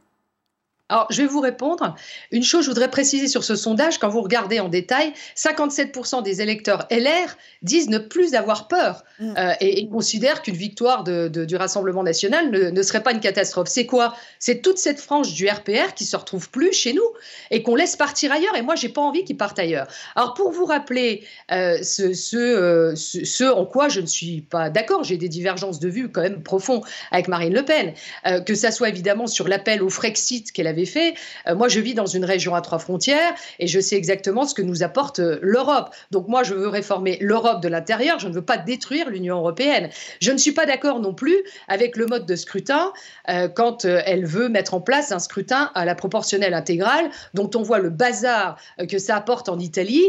Alors, 0.89 1.09
je 1.11 1.23
vais 1.23 1.27
vous 1.27 1.41
répondre. 1.41 1.97
Une 2.31 2.45
chose, 2.45 2.65
je 2.65 2.71
voudrais 2.71 2.91
préciser 2.91 3.27
sur 3.27 3.43
ce 3.43 3.57
sondage, 3.57 3.99
quand 3.99 4.09
vous 4.09 4.23
regardez 4.23 4.61
en 4.61 4.69
détail, 4.69 5.13
57% 5.37 6.23
des 6.23 6.43
électeurs 6.43 6.87
LR 6.93 7.37
disent 7.63 7.89
ne 7.89 7.99
plus 7.99 8.35
avoir 8.35 8.69
peur 8.69 9.03
mm. 9.19 9.35
euh, 9.37 9.53
et, 9.61 9.89
considèrent 9.89 10.43
qu'une 10.43 10.55
victoire 10.55 11.03
de, 11.03 11.29
du 11.29 11.57
Rassemblement 11.57 12.05
national 12.05 12.51
ne, 12.51 12.83
serait 12.83 13.03
pas 13.03 13.11
une 13.11 13.21
catastrophe. 13.21 13.69
C'est 13.69 13.87
quoi? 13.87 14.15
C'est 14.39 14.63
toute 14.63 14.79
cette 14.79 15.01
frange 15.01 15.33
du 15.33 15.49
RPR 15.49 15.95
qui 15.97 16.05
se 16.05 16.17
retrouve 16.17 16.51
plus 16.51 16.73
chez 16.73 16.93
nous 16.93 17.07
et 17.51 17.65
qu'on 17.65 17.75
laisse 17.75 17.97
partir 17.97 18.31
ailleurs. 18.31 18.55
Et 18.55 18.63
moi, 18.63 18.77
j'ai 18.77 18.89
pas 18.89 19.01
envie 19.01 19.25
qu'ils 19.25 19.37
partent 19.37 19.59
ailleurs. 19.59 19.89
Alors, 20.15 20.35
pour 20.35 20.53
vous 20.53 20.67
rappeler 20.67 21.25
euh, 21.51 21.83
ce, 21.83 22.13
ce, 22.15 22.37
euh, 22.37 22.95
ce, 22.95 23.25
ce, 23.25 23.45
en 23.45 23.67
quoi 23.67 23.89
je 23.89 24.01
ne 24.01 24.07
suis 24.07 24.43
pas 24.43 24.71
d'accord, 24.71 25.03
j'ai 25.03 25.17
des 25.17 25.29
divergences 25.29 25.81
de 25.81 25.89
vues 25.89 26.13
quand 26.13 26.23
même 26.23 26.45
profondes 26.45 26.85
avec 27.11 27.27
Marine 27.27 27.55
Le 27.55 27.65
Pen, 27.65 27.93
que 28.45 28.55
ça 28.55 28.71
soit 28.71 28.89
évidemment 28.89 29.27
sur 29.27 29.49
l'appel 29.49 29.83
au 29.83 29.89
Frexit 29.89 30.53
qu'elle 30.53 30.67
a 30.69 30.76
fait. 30.85 31.15
Euh, 31.47 31.55
moi, 31.55 31.69
je 31.69 31.81
vis 31.81 31.95
dans 31.95 32.07
une 32.07 32.25
région 32.25 32.55
à 32.55 32.61
trois 32.61 32.79
frontières 32.79 33.35
et 33.59 33.67
je 33.67 33.81
sais 33.81 33.97
exactement 33.97 34.45
ce 34.45 34.55
que 34.55 34.63
nous 34.63 34.83
apporte 34.83 35.21
euh, 35.21 35.39
l'Europe. 35.43 35.95
Donc 36.11 36.29
moi, 36.29 36.43
je 36.43 36.55
veux 36.55 36.69
réformer 36.69 37.19
l'Europe 37.21 37.63
de 37.63 37.69
l'intérieur, 37.69 38.19
je 38.19 38.29
ne 38.29 38.35
veux 38.35 38.45
pas 38.45 38.59
détruire 38.59 39.09
l'Union 39.09 39.37
européenne. 39.39 39.89
Je 40.21 40.33
ne 40.33 40.39
suis 40.39 40.53
pas 40.53 40.67
d'accord 40.67 41.01
non 41.01 41.15
plus 41.15 41.37
avec 41.69 41.97
le 41.97 42.07
mode 42.07 42.27
de 42.27 42.37
scrutin 42.37 42.93
euh, 43.29 43.49
quand 43.49 43.85
elle 43.85 44.27
veut 44.27 44.49
mettre 44.49 44.75
en 44.75 44.81
place 44.81 45.13
un 45.13 45.19
scrutin 45.19 45.71
à 45.75 45.85
la 45.85 45.95
proportionnelle 45.95 46.55
intégrale, 46.55 47.11
dont 47.35 47.51
on 47.55 47.63
voit 47.63 47.79
le 47.79 47.91
bazar 47.91 48.59
que 48.89 48.99
ça 48.99 49.17
apporte 49.17 49.49
en 49.49 49.59
Italie, 49.59 50.05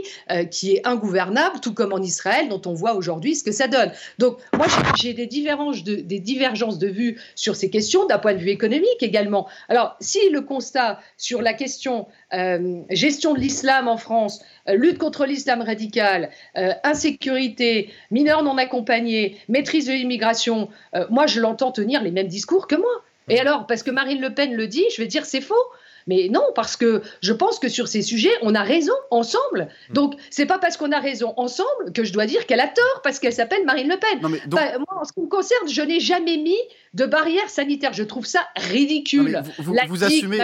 qui 0.52 0.74
est 0.74 0.88
ingouvernable, 0.88 1.60
tout 1.62 1.74
comme 1.74 1.94
en 1.94 2.02
Israël, 2.02 2.50
dont 2.50 2.62
on 2.66 2.74
voit 2.74 2.96
aujourd'hui 2.96 3.36
ce 3.36 3.44
que 3.44 3.52
ça 3.52 3.68
donne. 3.68 3.92
Donc 4.18 4.40
moi, 4.54 4.66
j'ai 4.96 5.14
des 5.14 5.28
divergences 5.28 5.84
de, 5.84 5.96
des 5.96 6.20
divergences 6.20 6.80
de 6.80 6.88
vues 6.88 7.20
sur 7.36 7.56
ces 7.56 7.70
questions, 7.70 8.06
d'un 8.06 8.18
point 8.18 8.34
de 8.34 8.40
vue 8.40 8.50
économique 8.50 9.02
également. 9.02 9.48
Alors, 9.70 9.96
si 10.00 10.30
le 10.30 10.42
constat 10.58 11.00
sur 11.18 11.44
la 11.44 11.54
question 11.54 12.08
euh, 12.34 12.82
gestion 12.90 13.36
de 13.36 13.40
l'islam 13.40 13.88
en 13.88 13.98
France, 13.98 14.42
euh, 14.68 14.74
lutte 14.74 14.98
contre 14.98 15.26
l'islam 15.28 15.62
radical, 15.62 16.32
euh, 16.58 16.72
insécurité, 16.84 17.92
mineurs 18.10 18.42
non 18.42 18.58
accompagnés, 18.58 19.38
maîtrise 19.50 19.86
de 19.86 19.94
l'immigration, 19.94 20.70
moi 21.12 21.28
je 21.28 21.40
l'entends 21.40 21.72
tenir 21.72 22.02
les 22.02 22.10
mêmes 22.12 22.28
discours 22.28 22.68
que 22.68 22.76
moi. 22.76 22.90
Et 23.30 23.40
alors, 23.40 23.68
parce 23.68 23.84
que 23.84 23.92
Marine 23.92 24.20
Le 24.20 24.34
Pen 24.34 24.56
le 24.56 24.68
dit, 24.68 24.86
je 24.96 25.02
vais 25.02 25.08
dire 25.08 25.26
c'est 25.26 25.42
faux. 25.42 25.66
Mais 26.08 26.30
non, 26.32 26.44
parce 26.56 26.76
que 26.76 27.02
je 27.22 27.34
pense 27.34 27.60
que 27.60 27.70
sur 27.70 27.88
ces 27.88 28.02
sujets, 28.02 28.32
on 28.42 28.56
a 28.56 28.64
raison 28.64 28.94
ensemble. 29.12 29.68
Hmm. 29.90 29.94
Donc, 29.94 30.16
c'est 30.30 30.46
pas 30.46 30.58
parce 30.58 30.78
qu'on 30.78 30.92
a 30.92 31.00
raison 31.00 31.34
ensemble 31.38 31.92
que 31.94 32.04
je 32.04 32.14
dois 32.14 32.26
dire 32.26 32.46
qu'elle 32.46 32.60
a 32.60 32.68
tort, 32.68 33.02
parce 33.04 33.20
qu'elle 33.20 33.34
s'appelle 33.34 33.66
Marine 33.66 33.90
Le 33.90 33.98
Pen. 33.98 34.20
moi, 34.52 35.02
en 35.02 35.04
ce 35.04 35.14
qui 35.14 35.22
me 35.22 35.28
concerne, 35.28 35.68
je 35.68 35.82
n'ai 35.82 36.00
jamais 36.00 36.38
mis 36.38 36.58
de 36.94 37.06
barrière 37.06 37.50
sanitaire. 37.50 37.94
Je 37.94 38.04
trouve 38.04 38.26
ça 38.26 38.42
ridicule. 38.56 39.44
vous, 39.60 40.04
assumez, 40.04 40.44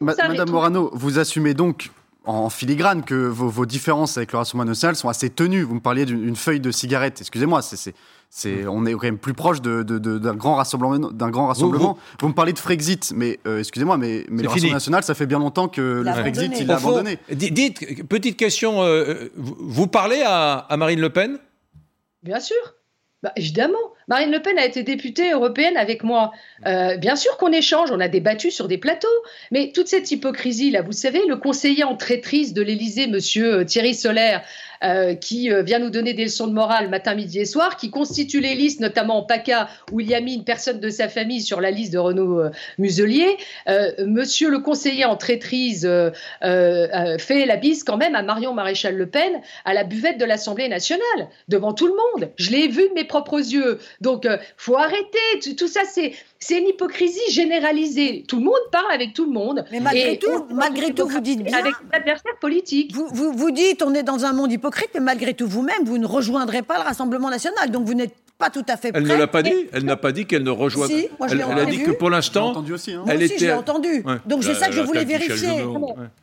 Madame 0.00 0.50
Morano, 0.50 0.90
vous 0.94 1.18
assumez 1.18 1.54
donc 1.54 1.90
en 2.24 2.48
filigrane 2.48 3.04
que 3.04 3.14
vos, 3.14 3.48
vos, 3.48 3.66
différences 3.66 4.16
avec 4.16 4.32
le 4.32 4.38
Rassemblement 4.38 4.70
national 4.70 4.96
sont 4.96 5.08
assez 5.08 5.28
tenues. 5.28 5.62
Vous 5.62 5.74
me 5.74 5.80
parliez 5.80 6.06
d'une 6.06 6.36
feuille 6.36 6.60
de 6.60 6.70
cigarette. 6.70 7.20
Excusez-moi, 7.20 7.60
c'est 7.60 7.94
c'est, 8.36 8.66
on 8.66 8.84
est 8.84 8.92
quand 8.94 9.04
même 9.04 9.18
plus 9.18 9.32
proche 9.32 9.62
d'un 9.62 9.84
de, 9.84 9.96
de, 9.96 10.30
grand 10.32 10.56
rassemblement. 10.56 10.98
D'un 10.98 11.30
grand 11.30 11.46
rassemblement. 11.46 11.96
Vous, 12.20 12.26
me 12.26 12.34
parlez 12.34 12.52
de 12.52 12.58
Frexit, 12.58 13.12
mais 13.14 13.38
euh, 13.46 13.60
excusez-moi, 13.60 13.96
mais, 13.96 14.24
mais 14.28 14.42
le 14.42 14.48
Rassemblement 14.48 14.74
national, 14.74 15.04
ça 15.04 15.14
fait 15.14 15.26
bien 15.26 15.38
longtemps 15.38 15.68
que 15.68 16.02
le 16.04 16.12
Frexit, 16.12 16.52
il 16.58 16.66
l'a 16.66 16.78
abandonné. 16.78 17.18
Dites, 17.30 18.08
petite 18.08 18.36
question, 18.36 18.82
euh, 18.82 19.28
vous 19.36 19.86
parlez 19.86 20.20
à, 20.26 20.54
à 20.54 20.76
Marine 20.76 21.00
Le 21.00 21.10
Pen? 21.10 21.38
Bien 22.24 22.40
sûr. 22.40 22.56
Bah, 23.22 23.32
évidemment. 23.36 23.78
Marine 24.06 24.30
Le 24.30 24.42
Pen 24.42 24.58
a 24.58 24.66
été 24.66 24.82
députée 24.82 25.30
européenne 25.32 25.78
avec 25.78 26.04
moi. 26.04 26.32
Euh, 26.66 26.98
bien 26.98 27.16
sûr 27.16 27.38
qu'on 27.38 27.52
échange, 27.52 27.90
on 27.90 28.00
a 28.00 28.08
débattu 28.08 28.50
sur 28.50 28.68
des 28.68 28.76
plateaux, 28.76 29.08
mais 29.50 29.72
toute 29.72 29.88
cette 29.88 30.10
hypocrisie, 30.10 30.70
là, 30.70 30.82
vous 30.82 30.92
savez, 30.92 31.22
le 31.26 31.36
conseiller 31.36 31.84
en 31.84 31.96
traîtrise 31.96 32.52
de 32.52 32.60
l'Élysée, 32.60 33.06
monsieur 33.06 33.64
Thierry 33.64 33.94
Solaire, 33.94 34.42
euh, 34.84 35.14
qui 35.14 35.50
euh, 35.50 35.62
vient 35.62 35.78
nous 35.78 35.90
donner 35.90 36.12
des 36.12 36.24
leçons 36.24 36.46
de 36.46 36.52
morale 36.52 36.88
matin, 36.88 37.14
midi 37.14 37.40
et 37.40 37.44
soir, 37.44 37.76
qui 37.76 37.90
constitue 37.90 38.40
les 38.40 38.54
listes, 38.54 38.80
notamment 38.80 39.18
en 39.18 39.22
PACA, 39.22 39.68
où 39.92 40.00
il 40.00 40.08
y 40.08 40.14
a 40.14 40.20
mis 40.20 40.34
une 40.34 40.44
personne 40.44 40.78
de 40.78 40.90
sa 40.90 41.08
famille 41.08 41.40
sur 41.40 41.60
la 41.60 41.70
liste 41.70 41.92
de 41.92 41.98
Renaud 41.98 42.40
euh, 42.40 42.50
Muselier. 42.78 43.36
monsieur 43.98 44.50
le 44.50 44.58
conseiller 44.58 45.04
en 45.04 45.16
traîtrise 45.16 45.88
fait 46.40 47.46
la 47.46 47.56
bise 47.56 47.84
quand 47.84 47.96
même 47.96 48.14
à 48.14 48.22
Marion 48.22 48.52
Maréchal 48.52 48.96
Le 48.96 49.06
Pen 49.06 49.40
à 49.64 49.74
la 49.74 49.84
buvette 49.84 50.18
de 50.18 50.24
l'Assemblée 50.24 50.68
nationale, 50.68 51.28
devant 51.48 51.72
tout 51.72 51.86
le 51.86 51.94
monde. 51.94 52.30
Je 52.36 52.50
l'ai 52.50 52.68
vu 52.68 52.88
de 52.88 52.94
mes 52.94 53.04
propres 53.04 53.38
yeux. 53.38 53.78
Donc, 54.00 54.26
faut 54.56 54.76
arrêter. 54.76 55.54
Tout 55.56 55.68
ça, 55.68 55.82
c'est 55.90 56.12
c'est 56.44 56.58
une 56.58 56.68
hypocrisie 56.68 57.30
généralisée. 57.30 58.24
Tout 58.28 58.36
le 58.36 58.44
monde 58.44 58.60
parle 58.70 58.92
avec 58.92 59.14
tout 59.14 59.24
le 59.24 59.32
monde. 59.32 59.64
Mais 59.72 59.80
malgré 59.80 60.18
tout, 60.18 60.46
malgré 60.50 60.92
tout, 60.92 61.08
vous 61.08 61.20
dites 61.20 61.42
bien. 61.42 61.58
Avec 61.58 61.72
l'adversaire 61.90 62.36
politique. 62.38 62.94
Vous, 62.94 63.08
vous, 63.12 63.32
vous, 63.32 63.50
dites, 63.50 63.82
on 63.82 63.94
est 63.94 64.02
dans 64.02 64.26
un 64.26 64.34
monde 64.34 64.52
hypocrite, 64.52 64.90
mais 64.92 65.00
malgré 65.00 65.32
tout, 65.32 65.46
vous-même, 65.46 65.84
vous 65.84 65.96
ne 65.96 66.06
rejoindrez 66.06 66.60
pas 66.60 66.76
le 66.76 66.84
Rassemblement 66.84 67.30
national. 67.30 67.70
Donc 67.70 67.86
vous 67.86 67.94
n'êtes 67.94 68.14
pas 68.36 68.50
tout 68.50 68.64
à 68.68 68.76
fait 68.76 68.90
Elle 68.92 69.04
ne 69.04 69.14
l'a 69.14 69.26
pas 69.26 69.42
dit. 69.42 69.54
Elle 69.72 69.84
n'a 69.84 69.96
pas 69.96 70.12
dit 70.12 70.26
qu'elle 70.26 70.42
ne 70.42 70.50
rejoint. 70.50 70.86
Si, 70.86 71.08
moi 71.18 71.28
je 71.28 71.34
elle, 71.34 71.46
elle 71.50 71.58
a 71.60 71.64
dit 71.64 71.82
que 71.82 71.92
pour 71.92 72.10
l'instant, 72.10 72.50
entendu 72.50 72.74
aussi. 72.74 72.92
Hein. 72.92 73.04
Elle 73.06 73.16
moi 73.16 73.24
aussi, 73.24 73.34
était... 73.34 73.38
je 73.38 73.46
l'ai 73.46 73.52
entendu. 73.52 74.04
Donc 74.26 74.44
c'est 74.44 74.54
ça 74.54 74.66
que 74.66 74.74
je 74.74 74.82
voulais 74.82 75.06
vérifier. 75.06 75.64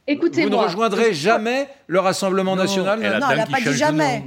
Écoutez, 0.05 0.43
vous 0.43 0.49
ne 0.49 0.55
rejoindrez 0.55 1.13
jamais 1.13 1.67
le 1.87 1.99
Rassemblement 1.99 2.55
national. 2.55 2.99
non, 2.99 3.27
elle 3.31 3.37
n'a 3.37 3.45
pas 3.47 3.59
dit 3.59 3.73
jamais. 3.73 4.23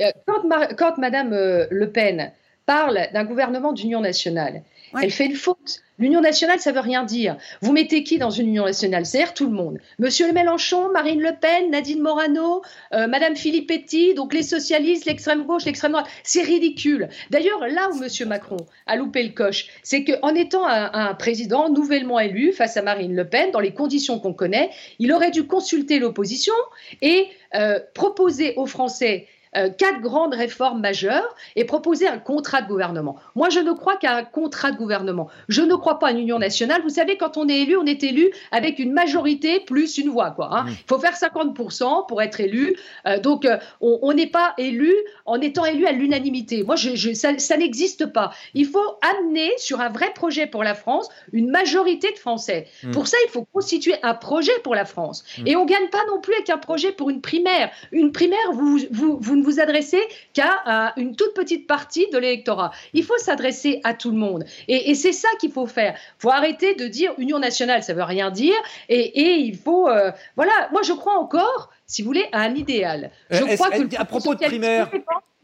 Euh, 0.00 0.10
quand, 0.26 0.42
quand 0.76 0.98
Madame 0.98 1.32
euh, 1.32 1.66
Le 1.70 1.90
Pen 1.90 2.32
parle 2.66 3.08
d'un 3.12 3.24
gouvernement 3.24 3.72
d'union 3.72 4.00
nationale, 4.00 4.62
elle 5.00 5.10
fait 5.10 5.26
une 5.26 5.36
faute. 5.36 5.82
L'union 5.98 6.20
nationale, 6.20 6.58
ça 6.58 6.72
veut 6.72 6.80
rien 6.80 7.04
dire. 7.04 7.36
Vous 7.60 7.72
mettez 7.72 8.02
qui 8.02 8.18
dans 8.18 8.30
une 8.30 8.48
union 8.48 8.64
nationale? 8.64 9.06
C'est-à-dire 9.06 9.34
tout 9.34 9.46
le 9.46 9.52
monde. 9.52 9.78
Monsieur 9.98 10.32
Mélenchon, 10.32 10.90
Marine 10.90 11.20
Le 11.20 11.32
Pen, 11.38 11.70
Nadine 11.70 12.00
Morano, 12.00 12.62
euh, 12.92 13.06
Madame 13.06 13.36
Filippetti, 13.36 14.14
donc 14.14 14.34
les 14.34 14.42
socialistes, 14.42 15.04
l'extrême 15.04 15.44
gauche, 15.44 15.64
l'extrême 15.64 15.92
droite. 15.92 16.08
C'est 16.24 16.42
ridicule. 16.42 17.08
D'ailleurs, 17.30 17.60
là 17.68 17.90
où 17.92 17.98
Monsieur 17.98 18.26
Macron 18.26 18.56
a 18.86 18.96
loupé 18.96 19.22
le 19.22 19.30
coche, 19.30 19.68
c'est 19.82 20.02
qu'en 20.02 20.34
étant 20.34 20.66
un, 20.66 21.14
président 21.14 21.68
nouvellement 21.68 22.18
élu 22.18 22.52
face 22.52 22.76
à 22.76 22.82
Marine 22.82 23.14
Le 23.14 23.28
Pen, 23.28 23.50
dans 23.52 23.60
les 23.60 23.72
conditions 23.72 24.18
qu'on 24.18 24.34
connaît, 24.34 24.70
il 24.98 25.12
aurait 25.12 25.30
dû 25.30 25.46
consulter 25.46 25.98
l'opposition 25.98 26.54
et 27.00 27.28
euh, 27.54 27.78
proposer 27.94 28.54
aux 28.56 28.66
Français 28.66 29.28
euh, 29.56 29.68
quatre 29.68 30.00
grandes 30.00 30.34
réformes 30.34 30.80
majeures 30.80 31.34
et 31.56 31.64
proposer 31.64 32.08
un 32.08 32.18
contrat 32.18 32.62
de 32.62 32.68
gouvernement. 32.68 33.16
Moi, 33.34 33.50
je 33.50 33.60
ne 33.60 33.72
crois 33.72 33.96
qu'à 33.96 34.16
un 34.16 34.24
contrat 34.24 34.70
de 34.72 34.76
gouvernement. 34.76 35.28
Je 35.48 35.62
ne 35.62 35.74
crois 35.74 35.98
pas 35.98 36.08
à 36.08 36.10
une 36.12 36.20
union 36.20 36.38
nationale. 36.38 36.82
Vous 36.82 36.88
savez, 36.88 37.16
quand 37.16 37.36
on 37.36 37.48
est 37.48 37.60
élu, 37.60 37.76
on 37.76 37.84
est 37.84 38.02
élu 38.02 38.30
avec 38.50 38.78
une 38.78 38.92
majorité 38.92 39.60
plus 39.60 39.98
une 39.98 40.08
voix. 40.08 40.30
Quoi, 40.30 40.48
hein. 40.52 40.64
Il 40.68 40.88
faut 40.88 40.98
faire 40.98 41.14
50% 41.14 42.06
pour 42.06 42.22
être 42.22 42.40
élu. 42.40 42.76
Euh, 43.06 43.18
donc, 43.18 43.44
euh, 43.44 43.58
on 43.80 44.12
n'est 44.12 44.26
pas 44.26 44.54
élu 44.58 44.92
en 45.26 45.40
étant 45.40 45.64
élu 45.64 45.86
à 45.86 45.92
l'unanimité. 45.92 46.62
Moi, 46.62 46.76
je, 46.76 47.12
ça, 47.14 47.38
ça 47.38 47.56
n'existe 47.56 48.06
pas. 48.06 48.32
Il 48.54 48.66
faut 48.66 48.98
amener 49.18 49.50
sur 49.58 49.80
un 49.80 49.88
vrai 49.88 50.12
projet 50.14 50.46
pour 50.46 50.64
la 50.64 50.74
France 50.74 51.08
une 51.32 51.50
majorité 51.50 52.10
de 52.12 52.18
Français. 52.18 52.66
Hmm. 52.82 52.92
Pour 52.92 53.06
ça, 53.06 53.16
il 53.26 53.30
faut 53.30 53.44
constituer 53.52 53.94
un 54.02 54.14
projet 54.14 54.52
pour 54.64 54.74
la 54.74 54.84
France. 54.84 55.24
Hmm. 55.38 55.46
Et 55.46 55.56
on 55.56 55.64
ne 55.64 55.68
gagne 55.68 55.88
pas 55.90 56.04
non 56.08 56.20
plus 56.20 56.34
avec 56.34 56.50
un 56.50 56.58
projet 56.58 56.92
pour 56.92 57.10
une 57.10 57.20
primaire. 57.20 57.70
Une 57.92 58.12
primaire, 58.12 58.52
vous, 58.52 58.80
vous, 58.90 59.18
vous 59.20 59.36
ne 59.36 59.41
vous 59.42 59.60
adressez 59.60 60.00
qu'à 60.32 60.92
une 60.96 61.16
toute 61.16 61.34
petite 61.34 61.66
partie 61.66 62.06
de 62.12 62.18
l'électorat. 62.18 62.72
Il 62.92 63.04
faut 63.04 63.18
s'adresser 63.18 63.80
à 63.84 63.94
tout 63.94 64.10
le 64.10 64.16
monde. 64.16 64.44
Et, 64.68 64.94
c'est 64.94 65.12
ça 65.12 65.28
qu'il 65.40 65.50
faut 65.50 65.66
faire. 65.66 65.94
Il 66.18 66.22
faut 66.22 66.30
arrêter 66.30 66.74
de 66.74 66.86
dire 66.86 67.12
Union 67.18 67.38
nationale, 67.38 67.82
ça 67.82 67.94
veut 67.94 68.02
rien 68.02 68.30
dire. 68.30 68.56
Et, 68.88 69.36
il 69.38 69.56
faut. 69.56 69.88
Euh, 69.88 70.10
voilà, 70.36 70.52
moi 70.72 70.82
je 70.82 70.92
crois 70.92 71.18
encore, 71.18 71.70
si 71.86 72.02
vous 72.02 72.06
voulez, 72.06 72.26
à 72.32 72.42
un 72.42 72.54
idéal. 72.54 73.10
Je 73.30 73.54
crois 73.54 73.70
que 73.70 73.96
à 73.96 74.04
propos 74.04 74.34
de 74.34 74.40
primaire. 74.40 74.90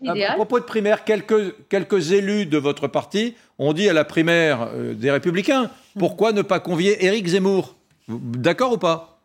À 0.06 0.34
propos 0.34 0.60
de 0.60 0.64
primaire, 0.64 1.02
quelques, 1.02 1.68
quelques 1.68 2.12
élus 2.12 2.46
de 2.46 2.56
votre 2.56 2.86
parti 2.86 3.34
ont 3.58 3.72
dit 3.72 3.88
à 3.88 3.92
la 3.92 4.04
primaire 4.04 4.68
euh, 4.72 4.94
des 4.94 5.10
Républicains 5.10 5.72
pourquoi 5.98 6.32
ne 6.32 6.42
pas 6.42 6.60
convier 6.60 7.04
Éric 7.04 7.26
Zemmour? 7.26 7.74
D'accord 8.08 8.72
ou 8.72 8.78
pas? 8.78 9.17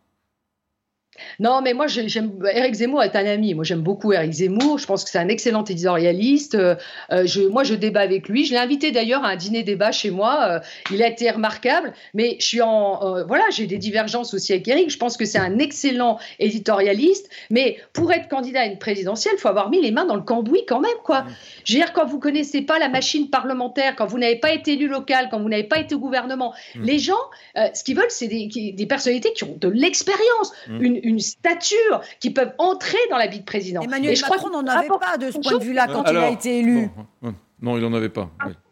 Non, 1.40 1.60
mais 1.62 1.74
moi, 1.74 1.86
j'aime. 1.86 2.32
Eric 2.52 2.74
Zemmour 2.74 3.02
est 3.02 3.16
un 3.16 3.26
ami. 3.26 3.54
Moi, 3.54 3.64
j'aime 3.64 3.80
beaucoup 3.80 4.12
Eric 4.12 4.32
Zemmour. 4.32 4.78
Je 4.78 4.86
pense 4.86 5.04
que 5.04 5.10
c'est 5.10 5.18
un 5.18 5.28
excellent 5.28 5.64
éditorialiste. 5.64 6.54
Euh, 6.54 6.76
je, 7.10 7.42
moi, 7.42 7.64
je 7.64 7.74
débat 7.74 8.00
avec 8.00 8.28
lui. 8.28 8.44
Je 8.44 8.52
l'ai 8.52 8.58
invité 8.58 8.90
d'ailleurs 8.90 9.24
à 9.24 9.28
un 9.28 9.36
dîner 9.36 9.62
débat 9.62 9.92
chez 9.92 10.10
moi. 10.10 10.46
Euh, 10.48 10.60
il 10.90 11.02
a 11.02 11.08
été 11.08 11.30
remarquable. 11.30 11.92
Mais 12.14 12.36
je 12.40 12.46
suis 12.46 12.62
en. 12.62 13.02
Euh, 13.02 13.24
voilà, 13.24 13.44
j'ai 13.50 13.66
des 13.66 13.78
divergences 13.78 14.34
aussi 14.34 14.52
avec 14.52 14.66
Eric. 14.68 14.90
Je 14.90 14.98
pense 14.98 15.16
que 15.16 15.24
c'est 15.24 15.38
un 15.38 15.58
excellent 15.58 16.18
éditorialiste. 16.38 17.30
Mais 17.50 17.78
pour 17.92 18.12
être 18.12 18.28
candidat 18.28 18.62
à 18.62 18.66
une 18.66 18.78
présidentielle, 18.78 19.34
il 19.36 19.40
faut 19.40 19.48
avoir 19.48 19.70
mis 19.70 19.80
les 19.80 19.90
mains 19.90 20.04
dans 20.04 20.16
le 20.16 20.22
cambouis 20.22 20.64
quand 20.66 20.80
même, 20.80 20.90
quoi. 21.04 21.22
Mm. 21.22 21.34
Je 21.64 21.72
veux 21.72 21.78
dire, 21.78 21.92
quand 21.92 22.06
vous 22.06 22.18
connaissez 22.18 22.62
pas 22.62 22.78
la 22.78 22.88
machine 22.88 23.30
parlementaire, 23.30 23.96
quand 23.96 24.06
vous 24.06 24.18
n'avez 24.18 24.36
pas 24.36 24.52
été 24.52 24.72
élu 24.72 24.88
local, 24.88 25.28
quand 25.30 25.40
vous 25.40 25.48
n'avez 25.48 25.64
pas 25.64 25.78
été 25.78 25.94
au 25.94 25.98
gouvernement, 25.98 26.54
mm. 26.74 26.82
les 26.82 26.98
gens, 26.98 27.14
ce 27.54 27.82
qu'ils 27.82 27.96
veulent, 27.96 28.04
c'est 28.08 28.28
des, 28.28 28.72
des, 28.72 28.86
personnalités 28.86 29.32
qui 29.32 29.44
ont 29.44 29.56
de 29.58 29.68
l'expérience. 29.68 30.52
Mm. 30.68 30.82
Une, 30.82 31.00
une 31.04 31.20
stature, 31.20 32.00
qui 32.20 32.30
peuvent 32.30 32.52
entrer 32.58 32.98
dans 33.10 33.18
la 33.18 33.26
vie 33.26 33.40
de 33.40 33.44
président. 33.44 33.82
Emmanuel 33.82 34.16
Macron 34.28 34.50
n'en 34.50 34.66
avait 34.66 34.88
pas 34.88 35.16
de 35.18 35.30
ce 35.30 35.38
point 35.38 35.58
de 35.58 35.64
vue-là 35.64 35.86
quand 35.86 36.04
il 36.10 36.16
a 36.16 36.30
été 36.30 36.58
élu. 36.58 36.90
Non, 37.62 37.76
il 37.76 37.82
n'en 37.82 37.94
avait 37.94 38.08
pas. 38.08 38.30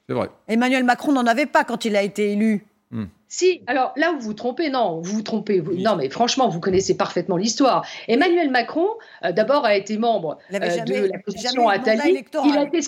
c'est 0.08 0.14
vrai. 0.14 0.28
Emmanuel 0.48 0.84
Macron 0.84 1.12
n'en 1.12 1.26
avait 1.26 1.46
pas 1.46 1.64
quand 1.64 1.84
il 1.84 1.96
a 1.96 2.02
été 2.02 2.32
élu. 2.32 2.66
Hmm. 2.90 3.06
Si, 3.26 3.62
alors 3.66 3.94
là, 3.96 4.12
vous 4.12 4.20
vous 4.20 4.34
trompez, 4.34 4.68
non, 4.68 5.00
vous 5.00 5.14
vous 5.14 5.22
trompez. 5.22 5.62
non, 5.62 5.96
mais 5.96 6.10
franchement, 6.10 6.48
vous 6.48 6.60
connaissez 6.60 6.94
parfaitement 6.94 7.38
l'histoire. 7.38 7.86
Emmanuel 8.06 8.50
Macron, 8.50 8.86
euh, 9.24 9.32
d'abord, 9.32 9.64
a 9.64 9.74
été 9.74 9.96
membre 9.96 10.36
euh, 10.52 10.58
de 10.58 11.10
la 11.10 11.18
position 11.20 11.70
Attali. 11.70 12.22
Il 12.44 12.58
a 12.58 12.64
été 12.64 12.80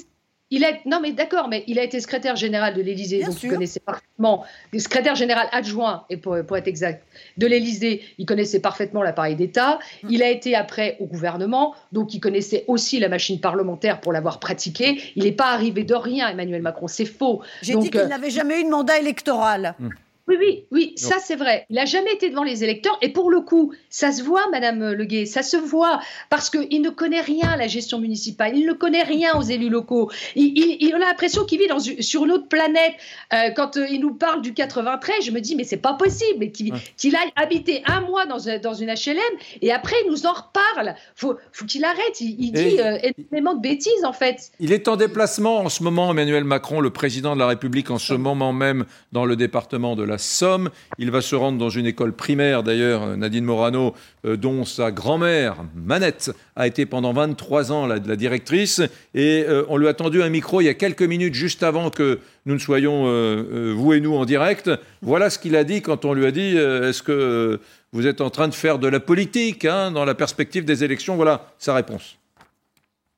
il 0.55 0.65
non, 0.87 1.01
mais 1.01 1.13
d'accord, 1.13 1.49
mais 1.49 1.65
il 1.67 1.79
a 1.79 1.83
été 1.83 2.01
secrétaire 2.01 2.37
général 2.37 2.75
de 2.75 2.81
l'Élysée, 2.81 3.25
donc 3.25 3.43
il 3.43 3.51
connaissait 3.51 3.81
parfaitement, 3.81 4.45
secrétaire 4.77 5.17
général 5.17 5.49
adjoint, 5.51 6.05
et 6.11 6.17
pour, 6.17 6.37
être 6.37 6.69
exact, 6.69 7.05
de 7.37 7.47
l'Élysée, 7.47 8.03
il 8.19 8.27
connaissait 8.27 8.61
parfaitement 8.61 9.03
l'appareil 9.03 9.35
d'État. 9.35 9.81
Mm. 10.03 10.09
Il 10.11 10.23
a 10.23 10.31
été 10.31 10.55
après 10.55 10.97
au 11.01 11.07
gouvernement, 11.07 11.75
donc 11.91 12.15
il 12.15 12.21
connaissait 12.21 12.65
aussi 12.69 13.01
la 13.01 13.09
machine 13.09 13.41
parlementaire 13.41 14.01
pour 14.01 14.13
l'avoir 14.13 14.39
pratiquée. 14.39 15.01
Il 15.17 15.25
n'est 15.25 15.33
pas 15.33 15.53
arrivé 15.53 15.83
de 15.83 15.95
rien, 15.95 16.29
Emmanuel 16.29 16.63
Macron, 16.63 16.87
c'est 16.87 17.05
faux. 17.05 17.43
J'ai 17.63 17.75
dit 17.77 17.91
qu'il 17.91 18.01
euh, 18.01 18.07
n'avait 18.07 18.31
jamais 18.31 18.61
eu 18.61 18.65
de 18.65 18.71
mandat 18.71 18.99
électoral. 18.99 19.75
Mm. 19.81 19.89
Oui, 20.27 20.37
oui, 20.39 20.65
oui, 20.71 20.93
ça 20.97 21.17
c'est 21.23 21.37
vrai. 21.37 21.67
Il 21.69 21.77
n'a 21.77 21.85
jamais 21.85 22.13
été 22.15 22.31
devant 22.31 22.45
les 22.45 22.65
électeurs. 22.65 22.97
Et 23.03 23.11
pour 23.11 23.31
le 23.31 23.43
coup, 23.43 23.75
ça 23.91 24.11
se 24.11 24.23
voit, 24.23 24.49
Madame 24.51 24.93
Leguet, 24.93 25.27
ça 25.27 25.43
se 25.43 25.59
voit. 25.59 26.01
Parce 26.31 26.49
qu'il 26.49 26.81
ne 26.81 26.89
connaît 26.89 27.21
rien 27.21 27.51
à 27.51 27.57
la 27.59 27.67
gestion 27.67 27.99
municipale. 27.99 28.57
Il 28.57 28.67
ne 28.67 28.73
connaît 28.73 29.03
rien 29.03 29.37
aux 29.37 29.43
élus 29.43 29.69
locaux. 29.69 30.11
Il, 30.35 30.93
a 30.95 30.99
l'impression 30.99 31.45
qu'il 31.45 31.59
vit 31.59 31.67
dans, 31.67 31.79
sur 31.79 32.25
une 32.25 32.33
autre 32.33 32.49
planète. 32.49 32.95
Euh, 33.35 33.51
quand 33.55 33.77
euh, 33.77 33.87
il 33.91 34.01
nous 34.01 34.15
parle 34.15 34.41
du 34.41 34.55
93, 34.55 35.27
je 35.27 35.31
me 35.31 35.41
dis, 35.41 35.57
mais 35.57 35.65
c'est 35.65 35.77
pas 35.77 35.93
possible. 35.93 36.51
Qu'il 36.53 37.17
aille 37.17 37.33
habiter 37.37 37.83
un 37.85 38.01
mois 38.01 38.25
dans, 38.25 38.39
dans, 38.63 38.75
une 38.75 38.89
HLM 38.89 39.19
et 39.61 39.73
après, 39.73 39.97
il 40.05 40.11
nous 40.11 40.25
en 40.25 40.33
reparle. 40.33 40.95
faut, 41.15 41.37
faut 41.53 41.67
qu'il 41.67 41.85
arrête. 41.85 42.21
Il, 42.21 42.53
dit 42.53 42.81
euh, 42.81 42.97
énormément 43.19 43.55
de 43.55 43.61
bêtises, 43.61 44.05
en 44.05 44.15
fait. 44.15 44.53
Il 44.59 44.73
est 44.73 44.89
en 44.89 44.97
déplacement 44.97 45.59
en 45.59 45.69
ce 45.69 45.83
moment, 45.83 46.11
Emmanuel 46.11 46.45
Macron, 46.45 46.81
le 46.81 46.91
président 46.91 47.35
de 47.35 47.41
la 47.41 47.47
République, 47.47 47.91
en 47.91 47.99
ce 47.99 48.15
moment 48.15 48.55
même 48.55 48.87
dans 49.13 49.27
le 49.27 49.37
département 49.37 49.97
de 49.97 50.03
la 50.03 50.14
Somme. 50.19 50.71
Il 50.99 51.11
va 51.11 51.21
se 51.21 51.35
rendre 51.35 51.59
dans 51.59 51.71
une 51.71 51.87
école 51.87 52.13
primaire, 52.13 52.63
d'ailleurs, 52.63 53.17
Nadine 53.17 53.45
Morano, 53.45 53.95
euh, 54.25 54.37
dont 54.37 54.65
sa 54.65 54.91
grand-mère, 54.91 55.57
Manette, 55.75 56.31
a 56.57 56.67
été 56.67 56.87
pendant 56.87 57.13
23 57.13 57.73
ans 57.73 57.87
la, 57.87 57.97
la 57.97 58.17
directrice. 58.17 58.81
Et 59.15 59.45
euh, 59.49 59.65
on 59.69 59.77
lui 59.77 59.89
a 59.89 59.95
tendu 59.95 60.23
un 60.23 60.29
micro 60.29 60.61
il 60.61 60.65
y 60.65 60.69
a 60.69 60.75
quelques 60.75 61.03
minutes, 61.03 61.35
juste 61.35 61.63
avant 61.63 61.91
que 61.91 62.21
nous 62.47 62.55
ne 62.55 62.59
soyons, 62.59 63.05
euh, 63.07 63.73
vous 63.77 63.93
et 63.93 64.01
nous, 64.01 64.15
en 64.15 64.25
direct. 64.25 64.71
Voilà 65.03 65.31
ce 65.31 65.39
qu'il 65.39 65.57
a 65.57 65.65
dit 65.65 65.83
quand 65.83 66.05
on 66.05 66.15
lui 66.15 66.27
a 66.27 66.31
dit 66.31 66.57
Est-ce 66.57 67.03
que 67.03 67.61
vous 67.93 68.07
êtes 68.07 68.21
en 68.21 68.31
train 68.31 68.49
de 68.49 68.55
faire 68.55 68.79
de 68.79 68.89
la 68.89 69.01
politique 69.01 69.65
hein, 69.65 69.91
dans 69.91 70.05
la 70.05 70.15
perspective 70.15 70.65
des 70.65 70.85
élections? 70.85 71.17
Voilà 71.17 71.53
sa 71.59 71.75
réponse. 71.75 72.17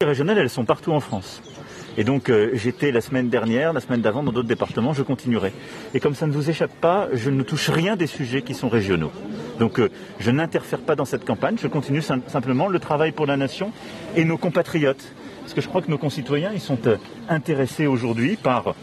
Les 0.01 0.07
régionales, 0.07 0.39
elles 0.39 0.51
sont 0.51 0.65
partout 0.65 0.93
en 0.93 1.01
France. 1.01 1.41
Et 1.99 2.05
donc 2.05 2.29
euh, 2.29 2.51
j'étais 2.55 2.93
la 2.93 3.01
semaine 3.01 3.29
dernière, 3.29 3.73
la 3.73 3.81
semaine 3.81 4.01
d'avant 4.01 4.23
dans 4.23 4.33
d'autres 4.33 4.49
départements, 4.49 4.93
je 4.93 5.03
continuerai. 5.03 5.53
Et 5.95 6.01
comme 6.01 6.15
ça 6.15 6.27
ne 6.27 6.33
vous 6.33 6.51
échappe 6.51 6.75
pas, 6.81 7.09
je 7.13 7.31
ne 7.31 7.43
touche 7.43 7.71
rien 7.71 7.97
des 7.97 8.07
sujets 8.07 8.43
qui 8.43 8.55
sont 8.55 8.69
régionaux. 8.69 9.13
Donc 9.59 9.81
euh, 9.81 9.89
je 10.19 10.31
n'interfère 10.31 10.81
pas 10.81 10.95
dans 10.95 11.07
cette 11.07 11.25
campagne, 11.25 11.57
je 11.61 11.69
continue 11.69 12.03
simplement 12.03 12.69
le 12.69 12.79
travail 12.79 13.13
pour 13.13 13.27
la 13.27 13.37
nation 13.37 13.73
et 14.15 14.25
nos 14.25 14.37
compatriotes. 14.37 15.13
Parce 15.43 15.55
que 15.55 15.61
je 15.61 15.69
crois 15.69 15.81
que 15.81 15.91
nos 15.91 15.99
concitoyens, 15.99 16.51
ils 16.53 16.61
sont 16.61 16.79
euh, 16.87 16.97
intéressés 17.29 17.87
aujourd'hui 17.87 18.37
par 18.37 18.75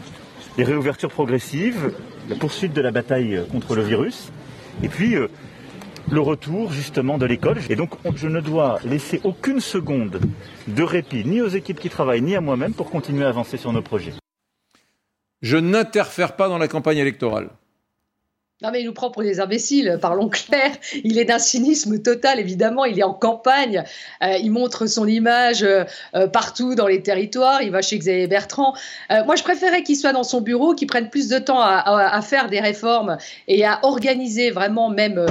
les 0.58 0.64
réouvertures 0.64 1.10
progressives, 1.10 1.92
la 2.28 2.36
poursuite 2.36 2.72
de 2.72 2.80
la 2.80 2.90
bataille 2.90 3.42
contre 3.52 3.74
le 3.74 3.82
virus, 3.82 4.30
et 4.82 4.88
puis 4.88 5.16
le 6.10 6.20
retour 6.20 6.72
justement 6.72 7.18
de 7.18 7.26
l'école. 7.26 7.58
Et 7.70 7.76
donc 7.76 7.90
je 8.14 8.28
ne 8.28 8.40
dois 8.40 8.78
laisser 8.84 9.20
aucune 9.24 9.60
seconde 9.60 10.20
de 10.68 10.82
répit 10.82 11.24
ni 11.24 11.40
aux 11.40 11.48
équipes 11.48 11.80
qui 11.80 11.90
travaillent 11.90 12.22
ni 12.22 12.36
à 12.36 12.40
moi-même 12.40 12.72
pour 12.72 12.90
continuer 12.90 13.24
à 13.24 13.28
avancer 13.28 13.56
sur 13.56 13.72
nos 13.72 13.82
projets. 13.82 14.14
Je 15.42 15.56
n'interfère 15.56 16.36
pas 16.36 16.48
dans 16.48 16.58
la 16.58 16.68
campagne 16.68 16.98
électorale. 16.98 17.50
Non, 18.64 18.70
mais 18.72 18.80
il 18.80 18.86
nous 18.86 18.94
prend 18.94 19.10
pour 19.10 19.22
des 19.22 19.40
imbéciles, 19.40 19.98
parlons 20.00 20.30
clair. 20.30 20.70
Il 21.04 21.18
est 21.18 21.26
d'un 21.26 21.38
cynisme 21.38 21.98
total, 21.98 22.40
évidemment. 22.40 22.86
Il 22.86 22.98
est 22.98 23.02
en 23.02 23.12
campagne. 23.12 23.84
Euh, 24.22 24.38
il 24.42 24.50
montre 24.52 24.86
son 24.86 25.06
image 25.06 25.62
euh, 25.62 25.84
euh, 26.14 26.28
partout 26.28 26.74
dans 26.74 26.86
les 26.86 27.02
territoires. 27.02 27.60
Il 27.60 27.70
va 27.70 27.82
chez 27.82 27.98
Xavier 27.98 28.26
Bertrand. 28.26 28.72
moi, 29.26 29.36
je 29.36 29.42
préférais 29.42 29.82
qu'il 29.82 29.96
soit 29.96 30.14
dans 30.14 30.22
son 30.22 30.40
bureau, 30.40 30.74
qu'il 30.74 30.88
prenne 30.88 31.10
plus 31.10 31.28
de 31.28 31.38
temps 31.38 31.60
à, 31.60 32.22
faire 32.22 32.48
des 32.48 32.60
réformes 32.60 33.18
et 33.48 33.66
à 33.66 33.80
organiser 33.82 34.50
vraiment 34.50 34.88
même 34.88 35.26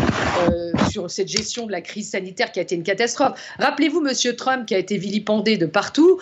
sur 0.91 1.09
cette 1.09 1.27
gestion 1.27 1.65
de 1.65 1.71
la 1.71 1.81
crise 1.81 2.11
sanitaire 2.11 2.51
qui 2.51 2.59
a 2.59 2.61
été 2.61 2.75
une 2.75 2.83
catastrophe. 2.83 3.39
Rappelez-vous, 3.57 4.01
Monsieur 4.01 4.35
Trump, 4.35 4.67
qui 4.67 4.75
a 4.75 4.77
été 4.77 4.97
vilipendé 4.97 5.57
de 5.57 5.65
partout, 5.65 6.19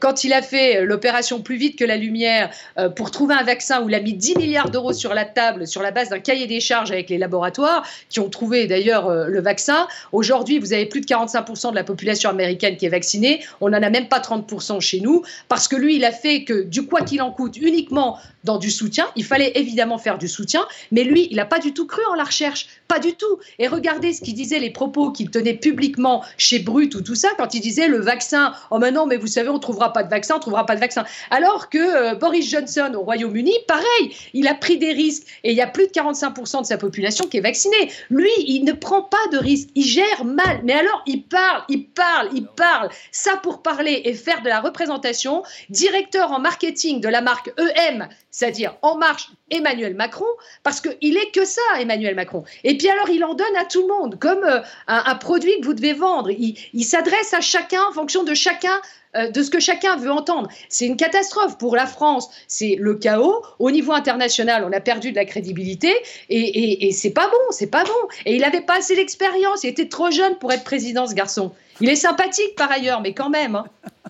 quand 0.00 0.24
il 0.24 0.32
a 0.32 0.40
fait 0.40 0.84
l'opération 0.84 1.42
plus 1.42 1.56
vite 1.56 1.78
que 1.78 1.84
la 1.84 1.96
lumière 1.96 2.50
pour 2.96 3.10
trouver 3.10 3.34
un 3.34 3.42
vaccin 3.44 3.82
où 3.82 3.88
il 3.88 3.94
a 3.94 4.00
mis 4.00 4.14
10 4.14 4.36
milliards 4.36 4.70
d'euros 4.70 4.92
sur 4.92 5.12
la 5.12 5.24
table 5.24 5.66
sur 5.66 5.82
la 5.82 5.90
base 5.90 6.08
d'un 6.08 6.20
cahier 6.20 6.37
des 6.46 6.60
charges 6.60 6.90
avec 6.90 7.10
les 7.10 7.18
laboratoires 7.18 7.84
qui 8.08 8.20
ont 8.20 8.28
trouvé 8.28 8.66
d'ailleurs 8.66 9.08
euh, 9.08 9.26
le 9.26 9.40
vaccin. 9.40 9.88
Aujourd'hui, 10.12 10.58
vous 10.58 10.72
avez 10.72 10.86
plus 10.86 11.00
de 11.00 11.06
45% 11.06 11.70
de 11.70 11.74
la 11.74 11.84
population 11.84 12.30
américaine 12.30 12.76
qui 12.76 12.86
est 12.86 12.90
vaccinée. 12.90 13.40
On 13.60 13.70
n'en 13.70 13.82
a 13.82 13.90
même 13.90 14.08
pas 14.08 14.20
30% 14.20 14.80
chez 14.80 15.00
nous 15.00 15.22
parce 15.48 15.68
que 15.68 15.76
lui, 15.76 15.96
il 15.96 16.04
a 16.04 16.12
fait 16.12 16.44
que 16.44 16.62
du 16.62 16.86
quoi 16.86 17.02
qu'il 17.02 17.22
en 17.22 17.30
coûte 17.30 17.56
uniquement 17.56 18.18
dans 18.44 18.58
du 18.58 18.70
soutien. 18.70 19.06
Il 19.16 19.24
fallait 19.24 19.52
évidemment 19.54 19.98
faire 19.98 20.18
du 20.18 20.28
soutien, 20.28 20.66
mais 20.92 21.04
lui, 21.04 21.28
il 21.30 21.36
n'a 21.36 21.46
pas 21.46 21.58
du 21.58 21.72
tout 21.72 21.86
cru 21.86 22.02
en 22.10 22.14
la 22.14 22.24
recherche. 22.24 22.68
Pas 22.86 22.98
du 22.98 23.14
tout. 23.14 23.38
Et 23.58 23.68
regardez 23.68 24.12
ce 24.12 24.22
qu'il 24.22 24.34
disait, 24.34 24.58
les 24.58 24.70
propos 24.70 25.10
qu'il 25.10 25.30
tenait 25.30 25.54
publiquement 25.54 26.24
chez 26.36 26.58
Brut 26.58 26.94
ou 26.94 27.02
tout 27.02 27.14
ça, 27.14 27.28
quand 27.36 27.54
il 27.54 27.60
disait 27.60 27.88
le 27.88 28.00
vaccin. 28.00 28.54
Oh, 28.70 28.78
mais 28.78 28.90
non, 28.90 29.06
mais 29.06 29.16
vous 29.16 29.26
savez, 29.26 29.48
on 29.48 29.54
ne 29.54 29.58
trouvera 29.58 29.92
pas 29.92 30.02
de 30.02 30.08
vaccin, 30.08 30.34
on 30.34 30.38
ne 30.38 30.42
trouvera 30.42 30.64
pas 30.66 30.74
de 30.74 30.80
vaccin. 30.80 31.04
Alors 31.30 31.68
que 31.68 31.78
euh, 31.78 32.14
Boris 32.14 32.48
Johnson 32.48 32.92
au 32.94 33.00
Royaume-Uni, 33.00 33.52
pareil, 33.66 34.16
il 34.32 34.48
a 34.48 34.54
pris 34.54 34.78
des 34.78 34.92
risques 34.92 35.26
et 35.44 35.50
il 35.50 35.56
y 35.56 35.60
a 35.60 35.66
plus 35.66 35.86
de 35.86 35.92
45% 35.92 36.62
de 36.62 36.66
sa 36.66 36.78
population 36.78 37.26
qui 37.26 37.36
est 37.36 37.42
vaccinée. 37.42 37.90
Lui, 38.10 38.30
il 38.38 38.64
ne 38.64 38.72
prend 38.72 39.02
pas 39.02 39.16
de 39.32 39.38
risques, 39.38 39.68
il 39.74 39.84
gère 39.84 40.24
mal. 40.24 40.60
Mais 40.64 40.72
alors, 40.72 41.02
il 41.06 41.24
parle, 41.24 41.62
il 41.68 41.86
parle, 41.86 42.30
il 42.34 42.46
parle. 42.46 42.88
Ça 43.12 43.36
pour 43.36 43.62
parler 43.62 44.02
et 44.04 44.14
faire 44.14 44.42
de 44.42 44.48
la 44.48 44.60
représentation. 44.60 45.42
Directeur 45.68 46.32
en 46.32 46.40
marketing 46.40 47.00
de 47.00 47.08
la 47.08 47.20
marque 47.20 47.52
EM, 47.58 48.08
c'est-à-dire 48.30 48.76
En 48.82 48.96
Marche, 48.96 49.30
Emmanuel 49.50 49.94
Macron, 49.94 50.26
parce 50.62 50.80
qu'il 50.80 51.16
est 51.16 51.30
que 51.34 51.44
ça, 51.44 51.62
Emmanuel 51.78 52.14
Macron. 52.14 52.44
Et 52.64 52.76
puis 52.76 52.88
alors, 52.88 53.08
il 53.08 53.24
en 53.24 53.34
donne 53.34 53.56
à 53.56 53.64
tout 53.64 53.82
le 53.82 53.88
monde, 53.88 54.18
comme 54.18 54.44
euh, 54.44 54.60
un, 54.86 55.14
produit 55.14 55.60
que 55.60 55.66
vous 55.66 55.74
devez 55.74 55.94
vendre. 55.94 56.30
Il, 56.30 56.84
s'adresse 56.84 57.34
à 57.34 57.40
chacun 57.40 57.82
en 57.88 57.92
fonction 57.92 58.24
de 58.24 58.34
chacun. 58.34 58.80
Euh, 59.16 59.30
de 59.30 59.42
ce 59.42 59.50
que 59.50 59.58
chacun 59.58 59.96
veut 59.96 60.10
entendre. 60.10 60.48
C'est 60.68 60.84
une 60.84 60.96
catastrophe 60.96 61.56
pour 61.56 61.74
la 61.74 61.86
France, 61.86 62.28
c'est 62.46 62.76
le 62.78 62.94
chaos. 62.94 63.42
Au 63.58 63.70
niveau 63.70 63.92
international, 63.92 64.66
on 64.68 64.72
a 64.72 64.80
perdu 64.80 65.12
de 65.12 65.16
la 65.16 65.24
crédibilité 65.24 65.90
et, 66.28 66.86
et, 66.86 66.92
c'est 66.92 67.12
pas 67.12 67.26
bon, 67.26 67.38
c'est 67.50 67.70
pas 67.70 67.84
bon. 67.84 68.08
Et 68.26 68.34
il 68.34 68.42
n'avait 68.42 68.60
pas 68.60 68.76
assez 68.76 68.94
d'expérience, 68.96 69.64
il 69.64 69.68
était 69.68 69.88
trop 69.88 70.10
jeune 70.10 70.36
pour 70.36 70.52
être 70.52 70.62
président, 70.62 71.06
ce 71.06 71.14
garçon. 71.14 71.52
Il 71.80 71.88
est 71.88 71.96
sympathique 71.96 72.54
par 72.54 72.70
ailleurs, 72.70 73.00
mais 73.00 73.14
quand 73.14 73.30
même. 73.30 73.54
Hein. 73.54 73.64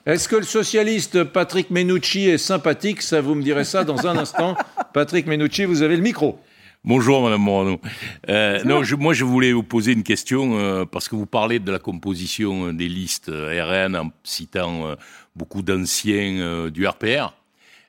Est-ce 0.05 0.29
que 0.29 0.37
le 0.37 0.43
socialiste 0.43 1.23
Patrick 1.23 1.71
Menucci 1.71 2.29
est 2.29 2.39
sympathique? 2.39 3.03
Ça, 3.03 3.21
vous 3.21 3.37
me 3.37 3.43
direz 3.43 3.65
ça 3.65 3.85
dans 3.85 4.07
un 4.07 4.17
instant. 4.17 4.57
Patrick 4.95 5.27
Menucci, 5.27 5.65
vous 5.65 5.83
avez 5.83 5.97
le 5.97 6.03
micro. 6.03 6.39
Bonjour 6.85 7.23
Madame 7.25 7.43
Morano. 7.43 7.81
Euh, 8.29 8.62
non, 8.64 8.83
moi 8.99 9.12
je 9.12 9.25
voulais 9.25 9.53
vous 9.53 9.64
poser 9.64 9.93
une 9.93 10.05
question 10.05 10.59
euh, 10.59 10.85
parce 10.85 11.09
que 11.09 11.17
vous 11.17 11.27
parlez 11.27 11.59
de 11.59 11.73
la 11.73 11.81
composition 11.81 12.73
des 12.73 12.88
listes 12.88 13.31
RN 13.31 13.97
en 13.97 14.12
citant 14.23 14.87
euh, 14.87 14.95
beaucoup 15.35 15.62
d'anciens 15.62 16.71
du 16.71 16.87
RPR, 16.87 17.35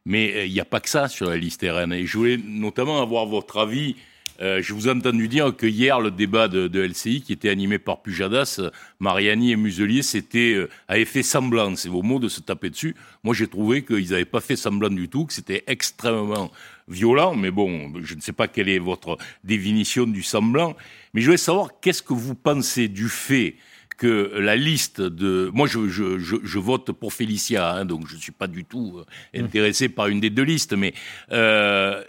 mais 0.06 0.48
il 0.48 0.52
n'y 0.52 0.60
a 0.60 0.66
pas 0.66 0.80
que 0.80 0.90
ça 0.90 1.08
sur 1.08 1.30
la 1.30 1.38
liste 1.38 1.64
RN. 1.64 1.94
Et 1.94 2.08
je 2.08 2.18
voulais 2.18 2.38
notamment 2.38 3.02
avoir 3.02 3.28
votre 3.28 3.60
avis 3.60 3.96
euh, 4.42 4.62
je 4.62 4.74
vous 4.74 4.88
ai 4.88 4.92
entendu 4.92 5.28
dire 5.28 5.56
que 5.56 5.66
hier, 5.66 6.00
le 6.00 6.12
débat 6.12 6.48
de, 6.48 6.80
LCI, 6.80 7.22
qui 7.22 7.34
était 7.34 7.50
animé 7.50 7.78
par 7.78 8.02
Pujadas, 8.02 8.62
Mariani 9.00 9.52
et 9.52 9.56
Muselier, 9.58 10.02
c'était, 10.02 10.54
euh, 10.54 10.70
avait 10.88 11.06
fait 11.06 11.24
semblant, 11.24 11.76
c'est 11.76 11.90
vos 11.90 12.02
mots, 12.02 12.20
de 12.20 12.30
se 12.30 12.40
taper 12.40 12.70
dessus. 12.70 12.96
Moi, 13.24 13.34
j'ai 13.34 13.48
trouvé 13.48 13.84
qu'ils 13.84 14.12
n'avaient 14.12 14.26
pas 14.26 14.40
fait 14.40 14.56
semblant 14.56 14.90
du 14.90 15.10
tout, 15.10 15.26
que 15.26 15.34
c'était 15.34 15.64
extrêmement 15.68 16.52
violent, 16.90 17.36
mais 17.36 17.52
bon, 17.52 17.94
je 18.02 18.16
ne 18.16 18.22
sais 18.22 18.34
pas 18.34 18.48
quelle 18.48 18.70
est 18.70 18.80
votre 18.80 19.18
définition 19.44 20.06
du 20.06 20.24
semblant. 20.24 20.76
Mais 21.14 21.22
je 21.22 21.28
voulais 21.28 21.38
savoir, 21.38 21.80
qu'est-ce 21.82 22.04
que 22.04 22.14
vous 22.14 22.36
pensez 22.36 22.88
du 22.88 23.10
fait 23.10 23.56
que 23.98 24.38
la 24.40 24.56
liste 24.56 25.02
de... 25.02 25.52
Moi, 25.54 25.68
je, 25.68 25.90
je, 25.90 26.18
je, 26.20 26.60
vote 26.60 26.92
pour 26.94 27.14
Félicia, 27.14 27.74
hein, 27.74 27.86
donc 27.86 28.08
je 28.08 28.16
ne 28.16 28.20
suis 28.20 28.32
pas 28.32 28.48
du 28.48 28.64
tout 28.64 28.98
euh, 28.98 29.40
intéressé 29.40 29.90
par 29.90 30.08
une 30.08 30.22
des 30.22 30.30
deux 30.30 30.44
listes, 30.44 30.74
mais 30.74 30.94
euh, 31.32 32.02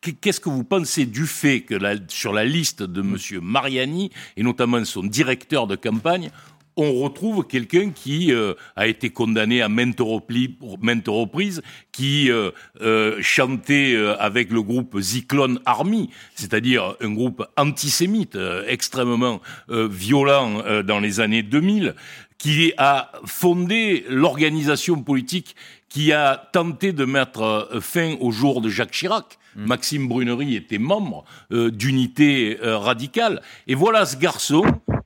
Qu'est-ce 0.00 0.40
que 0.40 0.48
vous 0.48 0.64
pensez 0.64 1.04
du 1.04 1.26
fait 1.26 1.60
que 1.60 1.78
sur 2.08 2.32
la 2.32 2.42
liste 2.42 2.82
de 2.82 3.02
M. 3.02 3.18
Mariani, 3.42 4.10
et 4.38 4.42
notamment 4.42 4.82
son 4.86 5.02
directeur 5.02 5.66
de 5.66 5.76
campagne, 5.76 6.30
on 6.76 6.94
retrouve 6.94 7.46
quelqu'un 7.46 7.90
qui 7.90 8.32
euh, 8.32 8.54
a 8.76 8.86
été 8.86 9.10
condamné 9.10 9.62
à 9.62 9.68
maintes 9.68 10.00
reprises, 10.00 11.62
qui 11.92 12.30
euh, 12.30 12.50
euh, 12.80 13.18
chantait 13.20 13.96
avec 14.18 14.50
le 14.50 14.62
groupe 14.62 14.98
Zyklon 14.98 15.58
Army, 15.64 16.10
c'est-à-dire 16.34 16.96
un 17.00 17.12
groupe 17.12 17.46
antisémite 17.56 18.38
extrêmement 18.66 19.40
violent 19.68 20.82
dans 20.82 21.00
les 21.00 21.20
années 21.20 21.42
2000, 21.42 21.94
qui 22.38 22.72
a 22.78 23.12
fondé 23.24 24.04
l'organisation 24.08 25.02
politique 25.02 25.56
qui 25.88 26.12
a 26.12 26.48
tenté 26.52 26.92
de 26.92 27.04
mettre 27.04 27.68
fin 27.80 28.16
au 28.20 28.30
jour 28.30 28.60
de 28.60 28.68
Jacques 28.68 28.92
Chirac, 28.92 29.38
Mm. 29.56 29.66
Maxime 29.66 30.08
Brunery 30.08 30.56
était 30.56 30.78
membre 30.78 31.24
euh, 31.52 31.70
d'unité 31.70 32.58
euh, 32.62 32.78
radicale. 32.78 33.42
Et 33.66 33.74
voilà 33.74 34.06
ce 34.06 34.16
garçon 34.16 34.62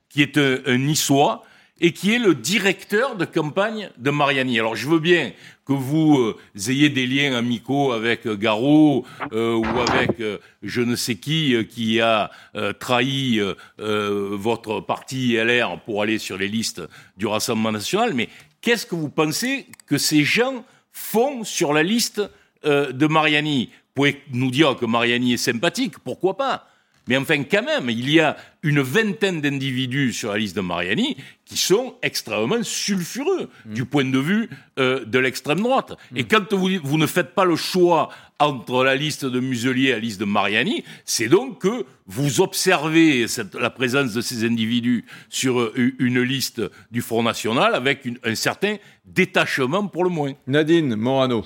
qui 0.09 0.21
est 0.21 0.37
un, 0.37 0.77
niçois 0.77 1.43
et 1.81 1.91
qui 1.91 2.13
est 2.13 2.19
le 2.19 2.35
directeur 2.35 3.15
de 3.15 3.25
campagne 3.25 3.89
de 3.97 4.09
Mariani. 4.09 4.59
Alors 4.59 4.75
je 4.75 4.87
veux 4.87 4.99
bien 4.99 5.33
que 5.65 5.73
vous 5.73 6.17
euh, 6.17 6.37
ayez 6.69 6.89
des 6.89 7.05
liens 7.05 7.33
amicaux 7.33 7.91
avec 7.91 8.27
Garot 8.27 9.05
ou 9.31 9.65
avec 9.89 10.21
je 10.63 10.81
ne 10.81 10.95
sais 10.95 11.15
qui 11.15 11.55
qui 11.67 11.99
a 12.01 12.31
trahi 12.79 13.41
votre 13.77 14.79
parti 14.79 15.35
LR 15.35 15.79
pour 15.81 16.01
aller 16.01 16.17
sur 16.17 16.37
les 16.37 16.47
listes 16.47 16.81
du 17.17 17.27
Rassemblement 17.27 17.71
national, 17.71 18.13
mais 18.13 18.29
qu'est-ce 18.61 18.85
que 18.85 18.95
vous 18.95 19.09
pensez 19.09 19.67
que 19.87 19.97
ces 19.97 20.23
gens 20.23 20.63
font 20.91 21.43
sur 21.43 21.73
la 21.73 21.83
liste 21.83 22.21
de 22.63 23.07
Mariani? 23.07 23.69
Pouvez 23.95 24.21
nous 24.31 24.51
dire 24.51 24.75
que 24.75 24.85
Mariani 24.85 25.33
est 25.33 25.37
sympathique, 25.37 25.99
pourquoi 25.99 26.37
pas? 26.37 26.67
Mais 27.07 27.17
enfin, 27.17 27.43
quand 27.43 27.63
même, 27.63 27.89
il 27.89 28.09
y 28.09 28.19
a 28.19 28.35
une 28.63 28.81
vingtaine 28.81 29.41
d'individus 29.41 30.13
sur 30.13 30.31
la 30.31 30.39
liste 30.39 30.55
de 30.55 30.61
Mariani 30.61 31.17
qui 31.45 31.57
sont 31.57 31.95
extrêmement 32.01 32.63
sulfureux 32.63 33.49
mm. 33.65 33.73
du 33.73 33.85
point 33.85 34.05
de 34.05 34.17
vue 34.17 34.49
euh, 34.79 35.05
de 35.05 35.19
l'extrême 35.19 35.59
droite. 35.59 35.93
Et 36.15 36.23
mm. 36.23 36.27
quand 36.27 36.53
vous, 36.53 36.69
vous, 36.83 36.97
ne 36.97 37.05
faites 37.05 37.35
pas 37.35 37.45
le 37.45 37.55
choix 37.55 38.09
entre 38.39 38.83
la 38.83 38.95
liste 38.95 39.25
de 39.25 39.39
Muselier 39.39 39.89
et 39.89 39.91
la 39.91 39.99
liste 39.99 40.19
de 40.19 40.25
Mariani, 40.25 40.83
c'est 41.05 41.27
donc 41.27 41.61
que 41.61 41.85
vous 42.07 42.41
observez 42.41 43.27
cette, 43.27 43.53
la 43.53 43.69
présence 43.69 44.13
de 44.13 44.21
ces 44.21 44.43
individus 44.43 45.05
sur 45.29 45.59
euh, 45.59 45.93
une 45.99 46.21
liste 46.21 46.61
du 46.89 47.01
Front 47.01 47.21
National 47.21 47.75
avec 47.75 48.07
un 48.23 48.35
certain 48.35 48.77
détachement 49.05 49.87
pour 49.87 50.03
le 50.03 50.09
moins. 50.09 50.33
Nadine 50.47 50.95
Morano. 50.95 51.45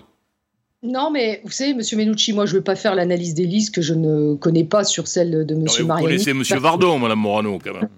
Non, 0.81 1.11
mais 1.11 1.41
vous 1.43 1.51
savez, 1.51 1.73
Monsieur 1.73 1.97
Menucci, 1.97 2.31
moi, 2.31 2.45
je 2.45 2.53
ne 2.53 2.57
veux 2.57 2.63
pas 2.63 2.75
faire 2.75 2.95
l'analyse 2.95 3.33
des 3.33 3.45
listes 3.45 3.75
que 3.75 3.81
je 3.81 3.93
ne 3.93 4.35
connais 4.35 4.63
pas 4.63 4.85
sur 4.85 5.07
celle 5.07 5.45
de 5.45 5.55
Monsieur 5.55 5.83
Mariani. 5.83 6.05
Vous 6.05 6.11
connaissez 6.11 6.33
Monsieur 6.33 6.59
Vardon, 6.59 6.97
Madame 6.99 7.19
Morano, 7.19 7.59
quand 7.61 7.73
même. 7.73 7.89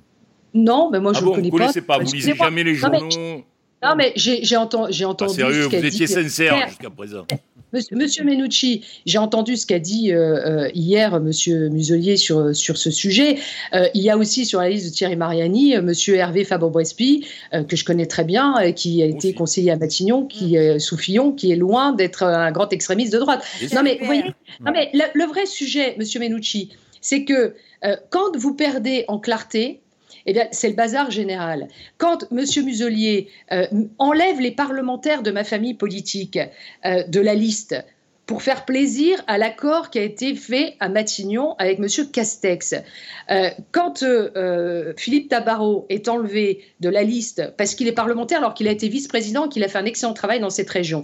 Non, 0.53 0.89
mais 0.91 0.99
moi, 0.99 1.13
je 1.13 1.23
ne 1.23 1.29
ah 1.29 1.35
connais 1.35 1.49
vous 1.49 1.57
pas. 1.57 1.63
Connaissez 1.65 1.81
pas. 1.81 1.99
Vous 1.99 2.11
lisez 2.11 2.33
jamais 2.35 2.63
les 2.63 2.75
journaux. 2.75 3.07
Non, 3.83 3.95
mais 3.95 4.13
j'ai 4.15 4.57
entendu. 4.57 5.05
entendu 5.05 5.33
sérieux, 5.35 5.67
vous 5.67 5.85
étiez 5.85 6.07
sincère 6.07 6.67
jusqu'à 6.69 6.89
présent. 6.89 7.25
Monsieur 7.73 8.25
Menucci, 8.25 8.83
j'ai 9.05 9.17
entendu 9.17 9.55
ce 9.55 9.65
qu'a 9.65 9.79
dit 9.79 10.11
euh, 10.11 10.65
euh, 10.65 10.71
hier 10.73 11.19
Monsieur 11.21 11.69
Muselier 11.69 12.17
sur, 12.17 12.53
sur 12.53 12.77
ce 12.77 12.91
sujet. 12.91 13.37
Euh, 13.73 13.87
il 13.93 14.01
y 14.01 14.09
a 14.09 14.17
aussi 14.17 14.45
sur 14.45 14.59
la 14.59 14.69
liste 14.69 14.87
de 14.87 14.91
Thierry 14.91 15.15
Mariani 15.15 15.77
Monsieur 15.81 16.15
Hervé 16.15 16.43
Fabre-Brespi, 16.43 17.25
que 17.67 17.75
je 17.75 17.85
connais 17.85 18.05
très 18.05 18.23
bien, 18.23 18.71
qui 18.73 19.01
a 19.01 19.05
été 19.05 19.33
conseiller 19.33 19.71
à 19.71 19.77
Matignon, 19.77 20.25
qui 20.25 20.55
est 20.55 20.79
sous 20.79 20.97
Fillon, 20.97 21.31
qui 21.31 21.51
est 21.51 21.55
loin 21.55 21.93
d'être 21.93 22.23
un 22.23 22.51
grand 22.51 22.71
extrémiste 22.73 23.13
de 23.13 23.19
droite. 23.19 23.43
Non 23.73 23.83
mais, 23.83 23.97
vous 23.99 24.05
voyez, 24.05 24.23
non, 24.59 24.71
mais 24.71 24.89
le, 24.93 25.25
vrai 25.25 25.45
sujet, 25.45 25.95
Monsieur 25.97 26.19
Menucci, 26.19 26.69
c'est 26.99 27.23
que 27.23 27.55
quand 28.09 28.35
vous 28.35 28.53
perdez 28.53 29.05
en 29.07 29.19
clarté, 29.19 29.81
eh 30.25 30.33
bien, 30.33 30.47
c'est 30.51 30.69
le 30.69 30.75
bazar 30.75 31.11
général. 31.11 31.67
Quand 31.97 32.25
M. 32.31 32.45
Muselier 32.63 33.27
euh, 33.51 33.65
enlève 33.97 34.39
les 34.39 34.51
parlementaires 34.51 35.23
de 35.23 35.31
ma 35.31 35.43
famille 35.43 35.73
politique 35.73 36.39
euh, 36.85 37.03
de 37.03 37.19
la 37.19 37.33
liste 37.33 37.75
pour 38.27 38.43
faire 38.43 38.63
plaisir 38.63 39.21
à 39.27 39.37
l'accord 39.37 39.89
qui 39.89 39.99
a 39.99 40.03
été 40.03 40.35
fait 40.35 40.75
à 40.79 40.87
Matignon 40.87 41.55
avec 41.57 41.79
M. 41.79 41.87
Castex. 42.13 42.75
Euh, 43.29 43.49
quand 43.71 44.05
Philippe 44.95 45.29
Tabarot 45.29 45.85
est 45.89 46.07
enlevé 46.07 46.63
de 46.79 46.87
la 46.87 47.03
liste 47.03 47.53
parce 47.57 47.75
qu'il 47.75 47.87
est 47.89 47.93
parlementaire 47.93 48.37
alors 48.37 48.53
qu'il 48.53 48.69
a 48.69 48.71
été 48.71 48.87
vice-président, 48.87 49.49
qu'il 49.49 49.63
a 49.65 49.67
fait 49.67 49.79
un 49.79 49.85
excellent 49.85 50.13
travail 50.13 50.39
dans 50.39 50.49
cette 50.49 50.69
région, 50.69 51.03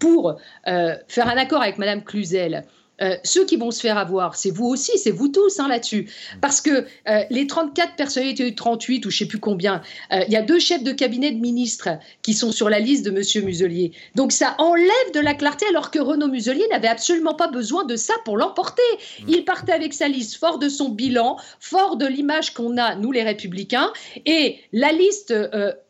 pour 0.00 0.38
faire 0.64 1.28
un 1.28 1.36
accord 1.38 1.62
avec 1.62 1.78
Mme 1.78 2.02
Cluzel, 2.04 2.64
euh, 3.02 3.16
ceux 3.24 3.44
qui 3.44 3.56
vont 3.56 3.70
se 3.70 3.80
faire 3.80 3.98
avoir, 3.98 4.34
c'est 4.36 4.50
vous 4.50 4.66
aussi, 4.66 4.98
c'est 4.98 5.10
vous 5.10 5.28
tous 5.28 5.58
hein, 5.58 5.68
là-dessus. 5.68 6.10
Parce 6.40 6.60
que 6.60 6.86
euh, 7.08 7.22
les 7.30 7.46
34 7.46 7.96
personnalités, 7.96 8.54
38 8.54 9.06
ou 9.06 9.10
je 9.10 9.16
ne 9.16 9.18
sais 9.20 9.26
plus 9.26 9.38
combien, 9.38 9.82
euh, 10.12 10.22
il 10.26 10.32
y 10.32 10.36
a 10.36 10.42
deux 10.42 10.58
chefs 10.58 10.82
de 10.82 10.92
cabinet 10.92 11.30
de 11.30 11.40
ministres 11.40 11.88
qui 12.22 12.34
sont 12.34 12.52
sur 12.52 12.68
la 12.68 12.78
liste 12.78 13.04
de 13.04 13.10
M. 13.10 13.44
Muselier. 13.44 13.92
Donc 14.14 14.32
ça 14.32 14.54
enlève 14.58 15.12
de 15.14 15.20
la 15.20 15.34
clarté 15.34 15.66
alors 15.68 15.90
que 15.90 15.98
Renaud 15.98 16.28
Muselier 16.28 16.66
n'avait 16.70 16.88
absolument 16.88 17.34
pas 17.34 17.48
besoin 17.48 17.84
de 17.84 17.96
ça 17.96 18.14
pour 18.24 18.36
l'emporter. 18.36 18.82
Mmh. 18.92 19.24
Il 19.28 19.44
partait 19.44 19.72
avec 19.72 19.94
sa 19.94 20.08
liste 20.08 20.36
fort 20.36 20.58
de 20.58 20.68
son 20.68 20.90
bilan, 20.90 21.36
fort 21.58 21.96
de 21.96 22.06
l'image 22.06 22.52
qu'on 22.52 22.76
a, 22.76 22.94
nous 22.96 23.12
les 23.12 23.22
républicains, 23.22 23.92
et 24.26 24.58
la 24.72 24.92
liste 24.92 25.34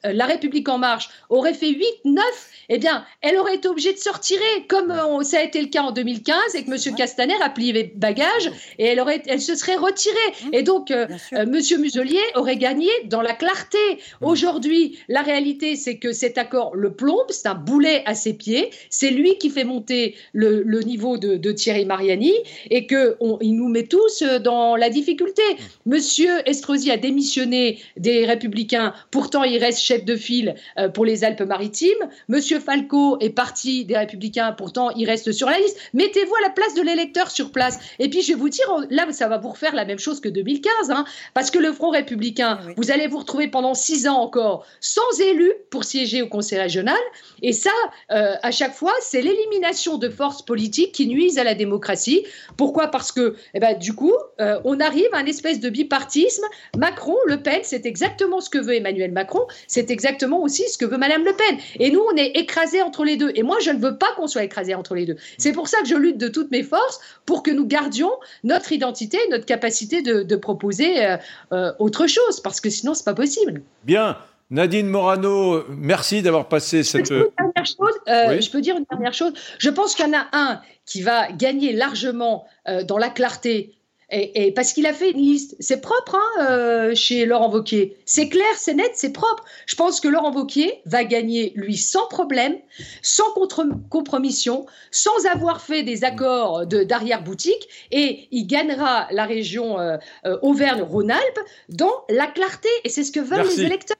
La 0.04 0.26
République 0.26 0.68
en 0.68 0.78
marche 0.78 1.10
aurait 1.28 1.54
fait 1.54 1.70
8, 1.70 1.84
9, 2.04 2.24
eh 2.68 2.78
bien, 2.78 3.04
elle 3.20 3.36
aurait 3.36 3.56
été 3.56 3.68
obligée 3.68 3.92
de 3.92 3.98
sortir 3.98 4.38
comme 4.68 4.92
ça 5.22 5.38
a 5.38 5.42
été 5.42 5.60
le 5.60 5.68
cas 5.68 5.82
en 5.82 5.92
2015 5.92 6.54
et 6.54 6.64
que 6.64 6.70
M. 6.70 6.96
Castaner 7.00 7.40
a 7.40 7.48
plié 7.48 7.94
bagage 7.96 8.50
et 8.78 8.84
elle, 8.84 9.00
aurait, 9.00 9.22
elle 9.26 9.40
se 9.40 9.54
serait 9.54 9.76
retirée. 9.76 10.16
Mmh. 10.44 10.48
Et 10.52 10.62
donc, 10.62 10.90
euh, 10.90 11.06
euh, 11.32 11.46
Monsieur 11.46 11.78
Muselier 11.78 12.20
aurait 12.34 12.58
gagné 12.58 12.90
dans 13.06 13.22
la 13.22 13.32
clarté. 13.32 13.78
Mmh. 13.94 14.26
Aujourd'hui, 14.26 14.98
la 15.08 15.22
réalité, 15.22 15.76
c'est 15.76 15.96
que 15.96 16.12
cet 16.12 16.36
accord 16.36 16.76
le 16.76 16.92
plombe, 16.92 17.30
c'est 17.30 17.48
un 17.48 17.54
boulet 17.54 18.02
à 18.04 18.14
ses 18.14 18.34
pieds. 18.34 18.68
C'est 18.90 19.08
lui 19.08 19.38
qui 19.38 19.48
fait 19.48 19.64
monter 19.64 20.14
le, 20.34 20.62
niveau 20.82 21.16
de, 21.16 21.52
Thierry 21.52 21.86
Mariani 21.86 22.34
et 22.68 22.86
qu'il 22.86 23.56
nous 23.56 23.68
met 23.68 23.86
tous 23.86 24.20
euh, 24.20 24.38
dans 24.38 24.76
la 24.76 24.90
difficulté. 24.90 25.42
Mmh. 25.52 25.90
Monsieur 25.90 26.46
Estrosi 26.46 26.90
a 26.90 26.98
démissionné 26.98 27.78
des 27.96 28.26
Républicains, 28.26 28.92
pourtant 29.10 29.42
il 29.42 29.56
reste 29.56 29.80
chef 29.80 30.04
de 30.04 30.16
file 30.16 30.54
pour 30.92 31.06
les 31.06 31.24
Alpes-Maritimes. 31.24 32.10
Monsieur 32.28 32.60
Falco 32.60 33.18
est 33.20 33.30
parti 33.30 33.86
des 33.86 33.96
Républicains, 33.96 34.52
pourtant 34.52 34.90
il 34.90 35.06
reste 35.06 35.32
sur 35.32 35.48
la 35.48 35.58
liste. 35.58 35.78
Mettez-vous 35.94 36.34
à 36.34 36.42
la 36.42 36.50
place 36.50 36.74
de 36.74 36.89
l'électeur 36.90 37.30
sur 37.30 37.52
place. 37.52 37.78
Et 37.98 38.08
puis, 38.08 38.22
je 38.22 38.28
vais 38.28 38.38
vous 38.38 38.48
dire, 38.48 38.66
là, 38.90 39.06
ça 39.12 39.28
va 39.28 39.38
vous 39.38 39.50
refaire 39.50 39.74
la 39.74 39.84
même 39.84 39.98
chose 39.98 40.20
que 40.20 40.28
2015, 40.28 40.90
hein, 40.90 41.04
parce 41.34 41.50
que 41.50 41.58
le 41.58 41.72
Front 41.72 41.90
républicain, 41.90 42.60
vous 42.76 42.90
allez 42.90 43.06
vous 43.06 43.18
retrouver 43.18 43.48
pendant 43.48 43.74
six 43.74 44.06
ans 44.06 44.18
encore 44.18 44.66
sans 44.80 45.20
élus 45.20 45.52
pour 45.70 45.84
siéger 45.84 46.22
au 46.22 46.28
Conseil 46.28 46.58
régional. 46.58 46.98
Et 47.42 47.52
ça, 47.52 47.70
euh, 48.10 48.34
à 48.42 48.50
chaque 48.50 48.74
fois, 48.74 48.92
c'est 49.00 49.22
l'élimination 49.22 49.98
de 49.98 50.08
forces 50.08 50.42
politiques 50.42 50.92
qui 50.92 51.06
nuisent 51.06 51.38
à 51.38 51.44
la 51.44 51.54
démocratie. 51.54 52.24
Pourquoi? 52.56 52.88
Parce 52.88 53.12
que, 53.12 53.36
eh 53.54 53.60
ben, 53.60 53.78
du 53.78 53.94
coup, 53.94 54.14
euh, 54.40 54.60
on 54.64 54.80
arrive 54.80 55.08
à 55.12 55.20
une 55.20 55.28
espèce 55.28 55.60
de 55.60 55.70
bipartisme. 55.70 56.44
Macron, 56.76 57.16
Le 57.26 57.42
Pen, 57.42 57.60
c'est 57.62 57.86
exactement 57.86 58.40
ce 58.40 58.50
que 58.50 58.58
veut 58.58 58.74
Emmanuel 58.74 59.12
Macron, 59.12 59.46
c'est 59.66 59.90
exactement 59.90 60.42
aussi 60.42 60.68
ce 60.68 60.78
que 60.78 60.84
veut 60.84 60.98
Madame 60.98 61.24
Le 61.24 61.32
Pen. 61.32 61.58
Et 61.78 61.90
nous, 61.90 62.02
on 62.12 62.16
est 62.16 62.36
écrasés 62.36 62.82
entre 62.82 63.04
les 63.04 63.16
deux. 63.16 63.32
Et 63.34 63.42
moi, 63.42 63.58
je 63.60 63.70
ne 63.70 63.78
veux 63.78 63.96
pas 63.96 64.12
qu'on 64.16 64.26
soit 64.26 64.44
écrasés 64.44 64.74
entre 64.74 64.94
les 64.94 65.06
deux. 65.06 65.16
C'est 65.38 65.52
pour 65.52 65.68
ça 65.68 65.80
que 65.80 65.88
je 65.88 65.94
lutte 65.94 66.18
de 66.18 66.28
toutes 66.28 66.50
mes 66.50 66.62
forces 66.70 67.00
pour 67.26 67.42
que 67.42 67.50
nous 67.50 67.66
gardions 67.66 68.12
notre 68.44 68.72
identité, 68.72 69.18
notre 69.30 69.44
capacité 69.44 70.00
de, 70.02 70.36
proposer 70.36 71.04
euh, 71.04 71.16
euh, 71.52 71.72
autre 71.78 72.06
chose, 72.06 72.40
parce 72.40 72.60
que 72.60 72.70
sinon, 72.70 72.94
c'est 72.94 73.04
pas 73.04 73.14
possible. 73.14 73.62
Bien. 73.84 74.16
Nadine 74.52 74.88
Morano, 74.88 75.62
merci 75.68 76.22
d'avoir 76.22 76.48
passé 76.48 76.82
cette. 76.82 77.06
Je 77.06 77.14
peux, 77.14 77.84
euh, 78.08 78.40
je 78.40 78.50
peux 78.50 78.60
dire 78.60 78.76
une 78.76 78.86
dernière 78.90 79.14
chose. 79.14 79.32
Je 79.58 79.70
pense 79.70 79.94
qu'il 79.94 80.06
y 80.06 80.08
en 80.08 80.18
a 80.18 80.26
un 80.32 80.60
qui 80.86 81.02
va 81.02 81.30
gagner 81.30 81.72
largement 81.72 82.46
dans 82.88 82.98
la 82.98 83.10
clarté 83.10 83.74
et, 84.12 84.52
parce 84.52 84.72
qu'il 84.72 84.86
a 84.86 84.92
fait 84.92 85.10
une 85.10 85.20
liste. 85.20 85.56
C'est 85.60 85.80
propre 85.80 86.16
hein, 86.16 86.44
euh, 86.50 86.94
chez 86.94 87.26
Laurent 87.26 87.50
Wauquiez. 87.50 87.96
C'est 88.04 88.28
clair, 88.28 88.46
c'est 88.56 88.74
net, 88.74 88.92
c'est 88.94 89.12
propre. 89.12 89.44
Je 89.66 89.76
pense 89.76 90.00
que 90.00 90.08
Laurent 90.08 90.32
Wauquiez 90.32 90.80
va 90.86 91.04
gagner, 91.04 91.52
lui, 91.54 91.76
sans 91.76 92.06
problème, 92.08 92.56
sans 93.02 93.30
contre 93.32 93.66
compromission, 93.88 94.66
sans 94.90 95.26
avoir 95.26 95.60
fait 95.60 95.82
des 95.82 96.04
accords 96.04 96.66
d'arrière-boutique. 96.66 97.68
Et 97.90 98.28
il 98.30 98.46
gagnera 98.46 99.06
la 99.10 99.26
région 99.26 99.78
euh, 99.78 99.96
euh, 100.26 100.38
Auvergne-Rhône-Alpes 100.42 101.40
dans 101.68 102.04
la 102.08 102.26
clarté. 102.26 102.68
Et 102.84 102.88
c'est 102.88 103.04
ce 103.04 103.12
que 103.12 103.20
veulent 103.20 103.46
les 103.46 103.62
électeurs. 103.62 103.96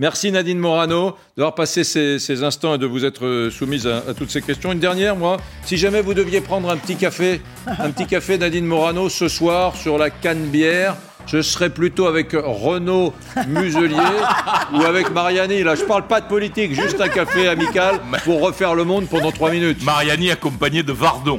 Merci 0.00 0.32
Nadine 0.32 0.58
Morano 0.58 1.14
d'avoir 1.36 1.54
passé 1.54 1.84
ces, 1.84 2.42
instants 2.42 2.74
et 2.74 2.78
de 2.78 2.86
vous 2.86 3.04
être 3.04 3.48
soumise 3.52 3.86
à, 3.86 4.12
toutes 4.12 4.30
ces 4.30 4.42
questions. 4.42 4.72
Une 4.72 4.80
dernière, 4.80 5.14
moi, 5.14 5.36
si 5.64 5.76
jamais 5.76 6.02
vous 6.02 6.14
deviez 6.14 6.40
prendre 6.40 6.68
un 6.68 6.76
petit 6.76 6.96
café, 6.96 7.40
un 7.66 7.90
petit 7.90 8.06
café 8.06 8.36
Nadine 8.38 8.66
Morano 8.66 9.08
ce 9.08 9.28
soir 9.28 9.76
sur 9.76 9.96
la 9.96 10.10
canne 10.10 10.46
bière, 10.46 10.96
je 11.26 11.40
serais 11.42 11.70
plutôt 11.70 12.06
avec 12.06 12.32
Renaud 12.32 13.14
Muselier 13.46 13.96
ou 14.72 14.82
avec 14.82 15.12
Mariani. 15.12 15.62
Là, 15.62 15.76
je 15.76 15.84
parle 15.84 16.08
pas 16.08 16.20
de 16.20 16.26
politique, 16.26 16.74
juste 16.74 17.00
un 17.00 17.08
café 17.08 17.46
amical 17.46 18.00
pour 18.24 18.40
refaire 18.42 18.74
le 18.74 18.82
monde 18.82 19.06
pendant 19.08 19.30
trois 19.30 19.52
minutes. 19.52 19.82
Mariani 19.84 20.32
accompagné 20.32 20.82
de 20.82 20.92
Vardon. 20.92 21.38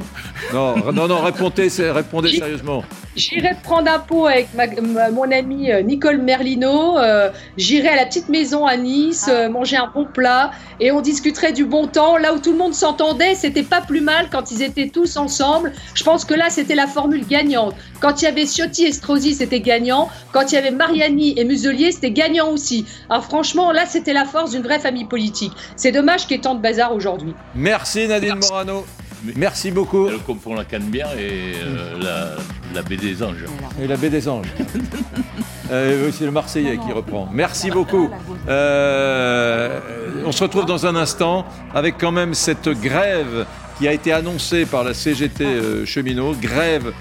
Non, 0.54 0.92
non, 0.92 1.06
non, 1.06 1.22
répondez, 1.22 1.68
répondez 1.92 2.30
sérieusement. 2.30 2.84
J'irai 3.16 3.56
prendre 3.62 3.90
un 3.90 3.98
pot 3.98 4.26
avec 4.26 4.48
mon 4.54 5.30
ami 5.32 5.72
euh, 5.72 5.80
Nicole 5.80 6.18
Merlino. 6.18 6.98
Euh, 6.98 7.30
j'irai 7.56 7.88
à 7.88 7.96
la 7.96 8.04
petite 8.04 8.28
maison 8.28 8.66
à 8.66 8.76
Nice, 8.76 9.26
euh, 9.30 9.48
manger 9.48 9.78
un 9.78 9.86
bon 9.86 10.04
plat 10.04 10.50
et 10.80 10.92
on 10.92 11.00
discuterait 11.00 11.52
du 11.52 11.64
bon 11.64 11.86
temps. 11.86 12.18
Là 12.18 12.34
où 12.34 12.38
tout 12.38 12.52
le 12.52 12.58
monde 12.58 12.74
s'entendait, 12.74 13.34
c'était 13.34 13.62
pas 13.62 13.80
plus 13.80 14.02
mal 14.02 14.28
quand 14.30 14.50
ils 14.50 14.62
étaient 14.62 14.88
tous 14.88 15.16
ensemble. 15.16 15.72
Je 15.94 16.04
pense 16.04 16.26
que 16.26 16.34
là, 16.34 16.50
c'était 16.50 16.74
la 16.74 16.86
formule 16.86 17.26
gagnante. 17.26 17.74
Quand 18.00 18.20
il 18.20 18.26
y 18.26 18.28
avait 18.28 18.44
Ciotti 18.44 18.84
et 18.84 18.92
Strosi, 18.92 19.34
c'était 19.34 19.60
gagnant. 19.60 20.10
Quand 20.32 20.52
il 20.52 20.56
y 20.56 20.58
avait 20.58 20.70
Mariani 20.70 21.38
et 21.38 21.44
Muselier, 21.46 21.92
c'était 21.92 22.10
gagnant 22.10 22.50
aussi. 22.50 22.84
Alors 23.08 23.24
franchement, 23.24 23.72
là, 23.72 23.86
c'était 23.86 24.12
la 24.12 24.26
force 24.26 24.50
d'une 24.50 24.62
vraie 24.62 24.78
famille 24.78 25.06
politique. 25.06 25.52
C'est 25.76 25.92
dommage 25.92 26.26
qu'il 26.26 26.32
y 26.32 26.34
ait 26.34 26.42
tant 26.42 26.54
de 26.54 26.60
bazar 26.60 26.94
aujourd'hui. 26.94 27.32
Merci 27.54 28.06
Nadine 28.08 28.34
Morano. 28.34 28.84
Merci 29.34 29.70
beaucoup. 29.70 30.08
Elle 30.08 30.18
confond 30.18 30.54
la 30.54 30.64
canne-bière 30.64 31.12
et 31.18 31.54
euh, 31.62 32.36
la, 32.74 32.82
baie 32.82 32.96
des 32.96 33.22
anges. 33.22 33.44
Et 33.82 33.86
la 33.86 33.96
baie 33.96 34.10
des 34.10 34.28
anges. 34.28 34.52
euh, 35.70 36.10
c'est 36.12 36.24
le 36.24 36.30
Marseillais 36.30 36.78
qui 36.78 36.92
reprend. 36.92 37.28
Merci 37.32 37.70
beaucoup. 37.70 38.10
Euh, 38.48 39.80
on 40.24 40.32
se 40.32 40.42
retrouve 40.42 40.66
dans 40.66 40.86
un 40.86 40.96
instant 40.96 41.46
avec 41.74 41.96
quand 41.98 42.12
même 42.12 42.34
cette 42.34 42.68
grève 42.68 43.46
qui 43.78 43.86
a 43.86 43.92
été 43.92 44.12
annoncée 44.12 44.64
par 44.64 44.84
la 44.84 44.94
CGT 44.94 45.44
euh, 45.44 45.86
cheminot, 45.86 46.34
grève 46.34 46.92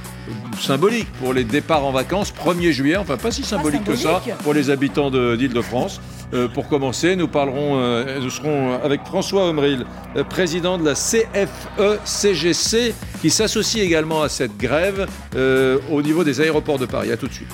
symbolique 0.60 1.12
pour 1.14 1.34
les 1.34 1.44
départs 1.44 1.86
en 1.86 1.92
vacances 1.92 2.34
1er 2.34 2.72
juillet, 2.72 2.98
enfin 2.98 3.18
pas 3.18 3.32
si 3.32 3.44
symbolique, 3.44 3.84
que 3.84 3.96
ça 3.96 4.22
pour 4.44 4.54
les 4.54 4.70
habitants 4.70 5.12
d'Île-de-France. 5.12 6.02
Euh, 6.34 6.48
pour 6.48 6.68
commencer, 6.68 7.16
nous 7.16 7.28
parlerons, 7.28 7.80
euh, 7.80 8.20
nous 8.20 8.30
serons 8.30 8.80
avec 8.84 9.02
François 9.06 9.46
Omril, 9.50 9.86
euh, 10.16 10.24
président 10.24 10.78
de 10.78 10.86
la 10.86 10.94
CFE-CGC, 10.96 12.94
qui 13.22 13.30
s'associe 13.30 13.84
également 13.86 14.22
à 14.24 14.30
cette 14.30 14.58
grève 14.58 15.08
au 15.92 16.02
niveau 16.02 16.24
des 16.24 16.42
aéroports 16.42 16.80
de 16.80 16.86
Paris. 16.86 17.12
A 17.12 17.18
tout 17.18 17.28
de 17.28 17.34
suite. 17.34 17.52